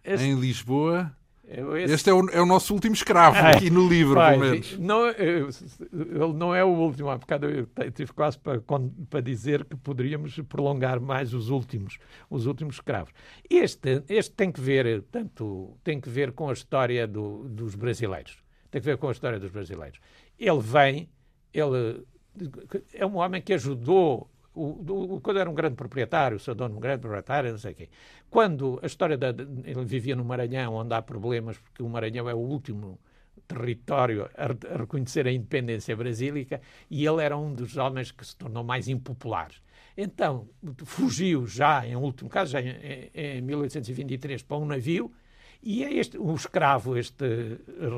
[0.04, 0.26] este...
[0.26, 1.16] em Lisboa?
[1.48, 1.94] Esse...
[1.94, 4.80] Este é o, é o, nosso último escravo ah, aqui no livro, pai, pelo menos.
[4.80, 7.10] Não, ele não é o último.
[7.10, 8.60] Há bocado eu tive quase para,
[9.10, 13.14] para dizer que poderíamos prolongar mais os últimos, os últimos escravos.
[13.48, 18.38] Este, este tem que ver tanto tem que ver com a história do, dos brasileiros.
[18.72, 20.00] Tem que ver com a história dos brasileiros.
[20.40, 21.10] Ele vem,
[21.54, 22.04] ele
[22.94, 26.78] é um homem que ajudou o, o, quando era um grande proprietário, o seu dono
[26.78, 27.90] um grande proprietário, não sei o quê.
[28.30, 29.30] Quando a história da.
[29.30, 33.00] Ele vivia no Maranhão, onde há problemas, porque o Maranhão é o último
[33.48, 38.64] território a, reconhecer a independência brasílica, e ele era um dos homens que se tornou
[38.64, 39.62] mais impopulares.
[39.98, 40.48] Então,
[40.84, 45.12] fugiu já, em último caso, já em, em 1823, para um navio,
[45.64, 47.26] E é este, o escravo, este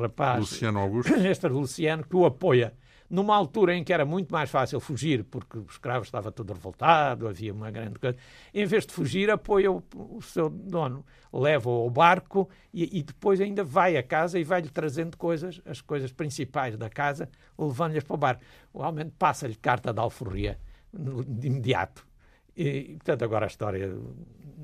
[0.00, 2.72] rapaz, Luciano Augusto, este Luciano, que o apoia
[3.08, 7.26] numa altura em que era muito mais fácil fugir, porque o escravo estava todo revoltado,
[7.26, 8.16] havia uma grande coisa.
[8.52, 13.40] Em vez de fugir, apoia o, o seu dono, leva-o ao barco e, e, depois
[13.40, 18.14] ainda vai a casa e vai-lhe trazendo coisas, as coisas principais da casa, levando-lhes para
[18.14, 18.42] o barco.
[18.72, 20.58] O Almente passa-lhe carta de alforria
[20.92, 22.06] de imediato.
[22.56, 23.90] E, portanto, agora a história.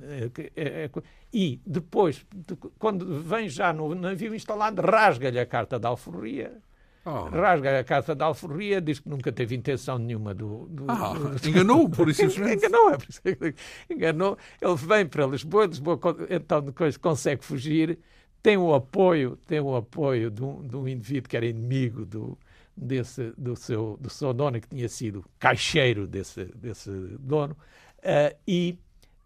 [0.03, 0.90] É, é, é,
[1.32, 6.61] e depois, de, quando vem já no navio instalado, rasga-lhe a carta de alforria
[7.07, 7.28] Oh.
[7.28, 10.66] Rasga a carta da alforria, diz que nunca teve intenção nenhuma do.
[10.68, 11.48] do, ah, do...
[11.48, 14.38] enganou, por isso enganou, é, enganou.
[14.61, 16.00] Ele vem para Lisboa, Lisboa
[16.30, 17.98] então depois consegue fugir,
[18.42, 22.38] tem o apoio, tem o apoio de um, de um indivíduo que era inimigo do,
[22.74, 27.55] desse, do, seu, do seu dono, que tinha sido caixeiro desse, desse dono,
[27.98, 28.78] uh, e,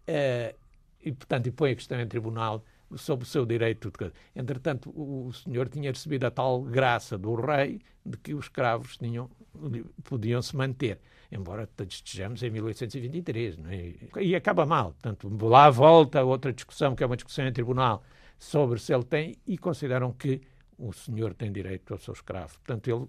[0.07, 0.55] uh,
[1.01, 2.63] e, portanto, e põe a questão em tribunal
[2.95, 3.91] sobre o seu direito.
[4.35, 9.29] Entretanto, o senhor tinha recebido a tal graça do rei de que os escravos tinham,
[10.03, 10.99] podiam se manter.
[11.31, 13.93] Embora estejamos em 1823, não é?
[14.21, 14.93] e acaba mal.
[14.93, 18.03] Portanto, lá volta outra discussão, que é uma discussão em tribunal,
[18.37, 20.41] sobre se ele tem, e consideram que
[20.79, 22.53] o senhor tem direito ao seu escravo.
[22.65, 23.05] Portanto, ele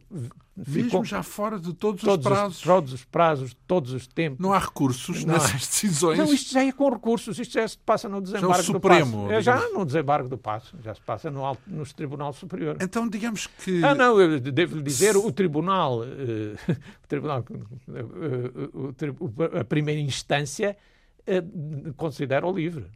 [0.57, 1.05] Mesmo ficou...
[1.05, 2.57] já fora de todos, todos, os prazos?
[2.57, 4.41] Os, todos os prazos, todos os tempos.
[4.41, 6.18] Não há recursos não nessas decisões?
[6.18, 8.64] Não, isto já é com recursos, isto já se passa no desembargo já é o
[8.64, 9.33] Supremo, do Passo.
[9.33, 12.77] É já no desembargo do Passo, já se passa no, alto, no Tribunal Superior.
[12.81, 13.85] Então, digamos que...
[13.85, 16.05] Ah, não, eu devo-lhe dizer, o Tribunal, uh,
[17.05, 17.45] o tribunal
[17.89, 20.77] uh, uh, a primeira instância
[21.97, 22.87] considera-o livre.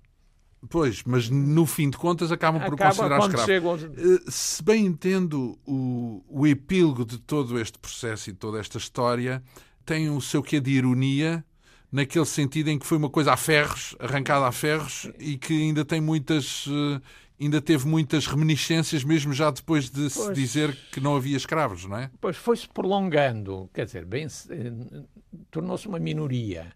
[0.68, 3.46] Pois, mas no fim de contas acabam por Acaba considerar escravo.
[3.46, 3.74] Chegam...
[3.76, 9.42] Eh, se bem entendo o, o epílogo de todo este processo e toda esta história,
[9.84, 11.44] tem o seu quê de ironia,
[11.90, 15.84] naquele sentido em que foi uma coisa a ferros, arrancada a ferros, e que ainda
[15.84, 16.66] tem muitas.
[16.68, 17.00] Eh,
[17.40, 21.84] ainda teve muitas reminiscências, mesmo já depois de pois, se dizer que não havia escravos,
[21.84, 22.10] não é?
[22.20, 25.02] Pois foi-se prolongando, quer dizer, bem, eh,
[25.50, 26.72] tornou-se uma minoria.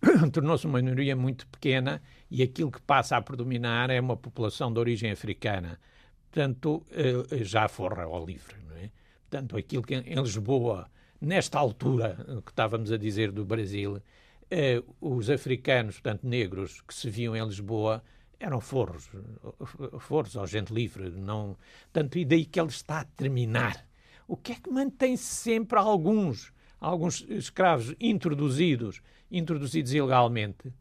[0.32, 2.00] tornou-se uma minoria muito pequena
[2.30, 5.78] e aquilo que passa a predominar é uma população de origem africana.
[6.30, 8.56] Portanto, eh, já forra ao livre.
[8.68, 8.90] Não é?
[9.28, 14.02] Portanto, aquilo que em Lisboa, nesta altura que estávamos a dizer do Brasil,
[14.50, 18.02] eh, os africanos, portanto, negros, que se viam em Lisboa,
[18.38, 19.10] eram forros,
[20.00, 21.10] forros ao gente livre.
[21.10, 21.56] Não...
[21.92, 23.86] Tanto e daí que ele está a terminar.
[24.26, 29.00] O que é que mantém sempre alguns, alguns escravos introduzidos
[29.30, 30.72] introduzidos ilegalmente,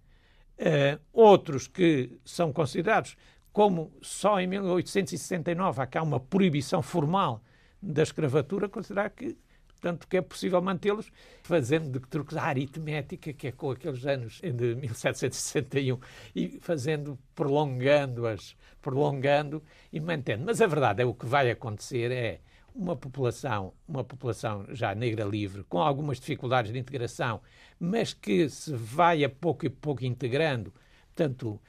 [0.60, 3.16] uh, outros que são considerados
[3.51, 7.41] como só em 1869 há cá uma proibição formal
[7.82, 9.36] da escravatura, considerar que
[9.80, 11.12] tanto que é possível mantê-los
[11.43, 15.99] fazendo de truques a aritmética, que é com aqueles anos de 1761,
[16.36, 20.45] e fazendo, prolongando-as, prolongando e mantendo.
[20.45, 22.39] Mas a verdade é o que vai acontecer é
[22.78, 27.41] uma população, uma população já negra livre, com algumas dificuldades de integração,
[27.80, 30.71] mas que se vai a pouco e pouco integrando.
[31.15, 31.59] Portanto,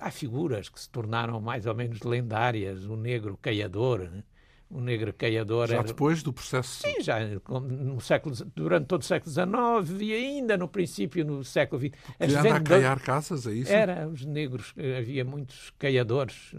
[0.00, 2.86] há figuras que se tornaram mais ou menos lendárias.
[2.86, 4.22] O negro caiador, né?
[4.70, 5.68] o negro caiador.
[5.68, 5.84] Já era...
[5.84, 6.82] depois do processo.
[6.82, 11.80] Sim, já no século, durante todo o século XIX e ainda no princípio no século
[11.80, 11.92] XX.
[12.18, 13.72] As anda a caiar casas, é isso?
[13.72, 16.52] Era, os negros, havia muitos caiadores.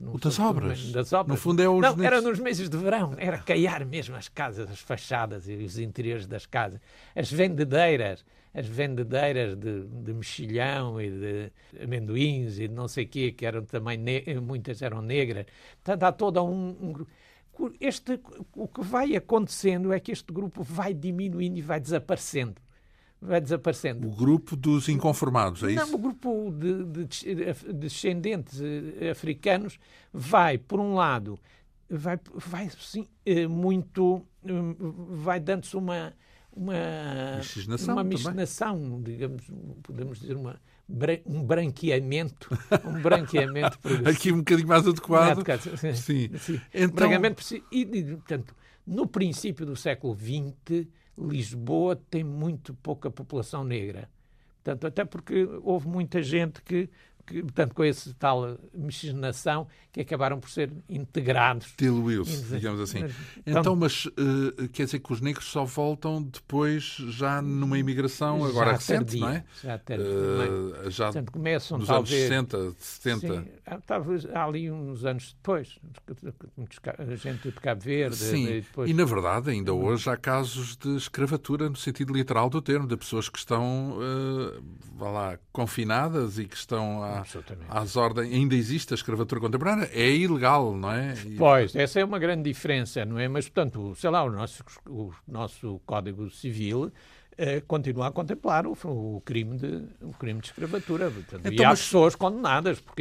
[0.00, 0.90] O das obras.
[0.90, 1.36] das obras.
[1.36, 3.14] No fundo é os Não, era nos meses de verão.
[3.16, 6.80] Era caiar mesmo as casas, as fachadas e os interiores das casas.
[7.14, 13.08] As vendedeiras, as vendedeiras de, de mexilhão e de amendoins e de não sei o
[13.08, 13.98] quê, que eram também,
[14.42, 15.46] muitas eram negras.
[15.82, 17.06] Portanto, há toda um, um
[17.80, 18.20] este,
[18.56, 22.63] o que vai acontecendo é que este grupo vai diminuindo e vai desaparecendo
[23.24, 24.06] vai desaparecendo.
[24.06, 25.86] O grupo dos inconformados, é isso?
[25.86, 29.78] Não, o grupo de, de, de descendentes eh, africanos
[30.12, 31.38] vai, por um lado,
[31.88, 34.22] vai, vai sim, eh, muito.
[34.44, 34.74] Hum,
[35.22, 36.12] vai dando-se uma.
[36.56, 39.42] Uma miscigenação, uma miscigenação digamos,
[39.82, 40.60] podemos dizer uma,
[41.26, 42.48] um branqueamento,
[42.86, 43.76] um branqueamento
[44.08, 45.42] aqui um bocadinho mais adequado.
[45.60, 45.94] sim.
[45.94, 46.38] sim.
[46.38, 46.60] sim.
[46.72, 46.94] Então...
[46.94, 48.54] Branqueamento, e, portanto,
[48.86, 50.86] no princípio do século XX,
[51.16, 54.08] Lisboa tem muito pouca população negra.
[54.62, 56.88] Portanto, até porque houve muita gente que
[57.26, 61.72] que, portanto, com esse tal miscigenação, que acabaram por ser integrados.
[61.78, 63.04] Diluiu-se, digamos assim.
[63.46, 68.44] Então, então mas uh, quer dizer que os negros só voltam depois, já numa imigração
[68.44, 69.44] agora recente, tardia, não é?
[69.62, 73.40] Já, tardia, uh, já portanto, começam, nos talvez, anos 60, 70.
[73.40, 73.48] Sim,
[73.86, 75.78] talvez ali uns anos depois,
[77.16, 78.16] gente de Cabo Verde.
[78.16, 78.90] Sim, e, depois...
[78.90, 82.96] e na verdade, ainda hoje há casos de escravatura no sentido literal do termo, de
[82.96, 84.62] pessoas que estão, uh,
[84.96, 87.13] vá lá, confinadas e que estão à,
[87.68, 88.32] às ordens.
[88.32, 91.14] Ainda existe a escravatura contemporânea, é ilegal, não é?
[91.26, 91.36] E...
[91.36, 93.28] Pois, essa é uma grande diferença, não é?
[93.28, 96.92] Mas, portanto, sei lá, o nosso, o nosso Código Civil
[97.36, 101.10] eh, continua a contemplar o, o, crime de, o crime de escravatura.
[101.10, 101.80] Portanto, então, e há mas...
[101.80, 102.94] pessoas condenadas por,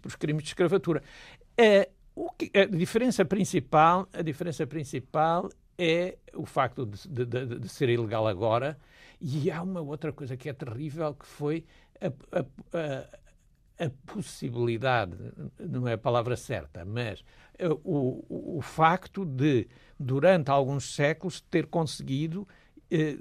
[0.00, 1.02] por crimes de escravatura.
[1.56, 1.88] Eh,
[2.36, 7.88] que, a diferença principal, a diferença principal é o facto de, de, de, de, ser
[7.88, 8.78] ilegal agora.
[9.20, 11.64] E há uma outra coisa que é terrível, que foi
[12.00, 12.08] a,
[12.78, 13.04] a,
[13.78, 15.16] a, possibilidade,
[15.58, 17.24] não é a palavra certa, mas
[17.58, 19.68] eh, o, o facto de,
[19.98, 22.46] durante alguns séculos, ter conseguido
[22.90, 23.18] eh,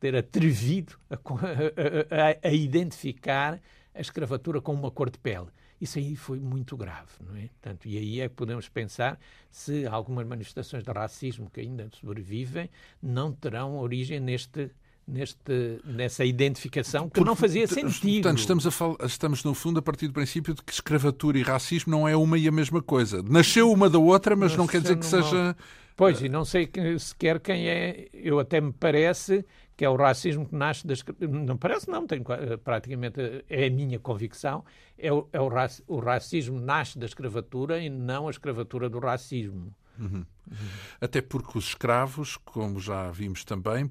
[0.00, 3.60] ter atrevido a, a, a, identificar
[3.94, 5.48] a escravatura com uma cor de pele.
[5.78, 7.48] Isso aí foi muito grave, não é?
[7.48, 9.18] Portanto, e aí é que podemos pensar
[9.50, 12.70] se algumas manifestações de racismo que ainda sobrevivem
[13.00, 14.70] não terão origem neste
[15.08, 18.22] neste, nessa identificação que não fazia sentido.
[18.22, 21.90] Portanto, estamos, a estamos, no fundo, a partir do princípio de que escravatura e racismo
[21.90, 23.22] não é uma e a mesma coisa.
[23.22, 25.56] Nasceu uma da outra, mas não, não quer dizer que seja.
[25.96, 28.08] Pois, e não sei sequer quem é.
[28.12, 29.44] Eu até me parece
[29.76, 31.02] que é o racismo que nasce das.
[31.20, 32.24] Não parece, não, tenho,
[32.62, 34.64] praticamente é a minha convicção.
[34.98, 35.82] É, o, é o, raci...
[35.86, 39.74] o racismo nasce da escravatura e não a escravatura do racismo.
[39.98, 40.24] Uhum.
[40.50, 40.56] Uhum.
[41.00, 43.90] Até porque os escravos, como já vimos também,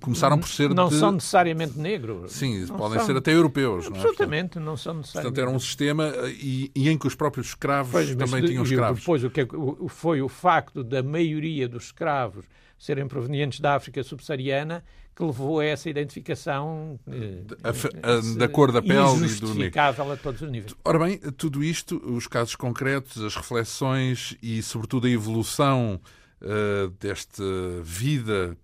[0.00, 0.74] começaram por ser.
[0.74, 0.96] Não de...
[0.96, 2.32] são necessariamente negros.
[2.32, 3.06] Sim, não podem são...
[3.06, 3.86] ser até europeus.
[3.86, 4.66] Absolutamente, não, é?
[4.66, 5.34] não são necessariamente.
[5.34, 9.00] Portanto, era um sistema e, e em que os próprios escravos pois, também tinham escravos.
[9.00, 9.46] Depois, o que é
[9.88, 12.44] foi o facto da maioria dos escravos
[12.78, 18.72] serem provenientes da África subsaariana que levou a essa identificação eh, a, a, da cor
[18.72, 19.80] da pele e do negro.
[19.80, 20.74] a todos os níveis.
[20.84, 26.00] Ora bem, tudo isto, os casos concretos, as reflexões e, sobretudo, a evolução
[26.40, 27.44] uh, desta
[27.82, 28.56] vida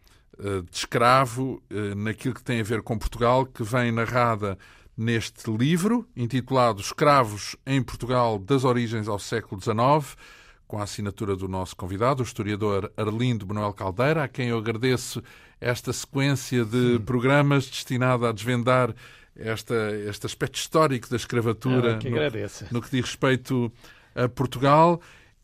[0.63, 4.59] de escravo uh, naquilo que tem a ver com Portugal, que vem narrada
[4.97, 10.17] neste livro, intitulado Escravos em Portugal das Origens ao Século XIX,
[10.67, 15.23] com a assinatura do nosso convidado, o historiador Arlindo Manuel Caldeira, a quem eu agradeço
[15.61, 16.99] esta sequência de Sim.
[17.01, 18.95] programas destinada a desvendar
[19.37, 19.75] esta,
[20.09, 22.19] este aspecto histórico da escravatura ah, que no,
[22.73, 23.73] no, que diz respeito
[24.15, 25.01] a Portugal.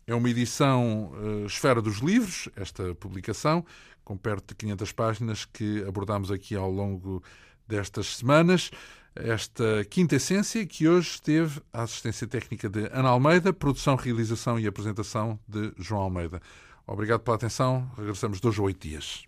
[0.07, 3.65] É uma edição uh, Esfera dos Livros, esta publicação,
[4.05, 7.21] com perto de 500 páginas, que abordamos aqui ao longo
[7.67, 8.71] destas semanas.
[9.15, 14.67] Esta quinta essência, que hoje teve a assistência técnica de Ana Almeida, produção, realização e
[14.67, 16.41] apresentação de João Almeida.
[16.85, 17.89] Obrigado pela atenção.
[17.97, 19.23] Regressamos dois a oito dias.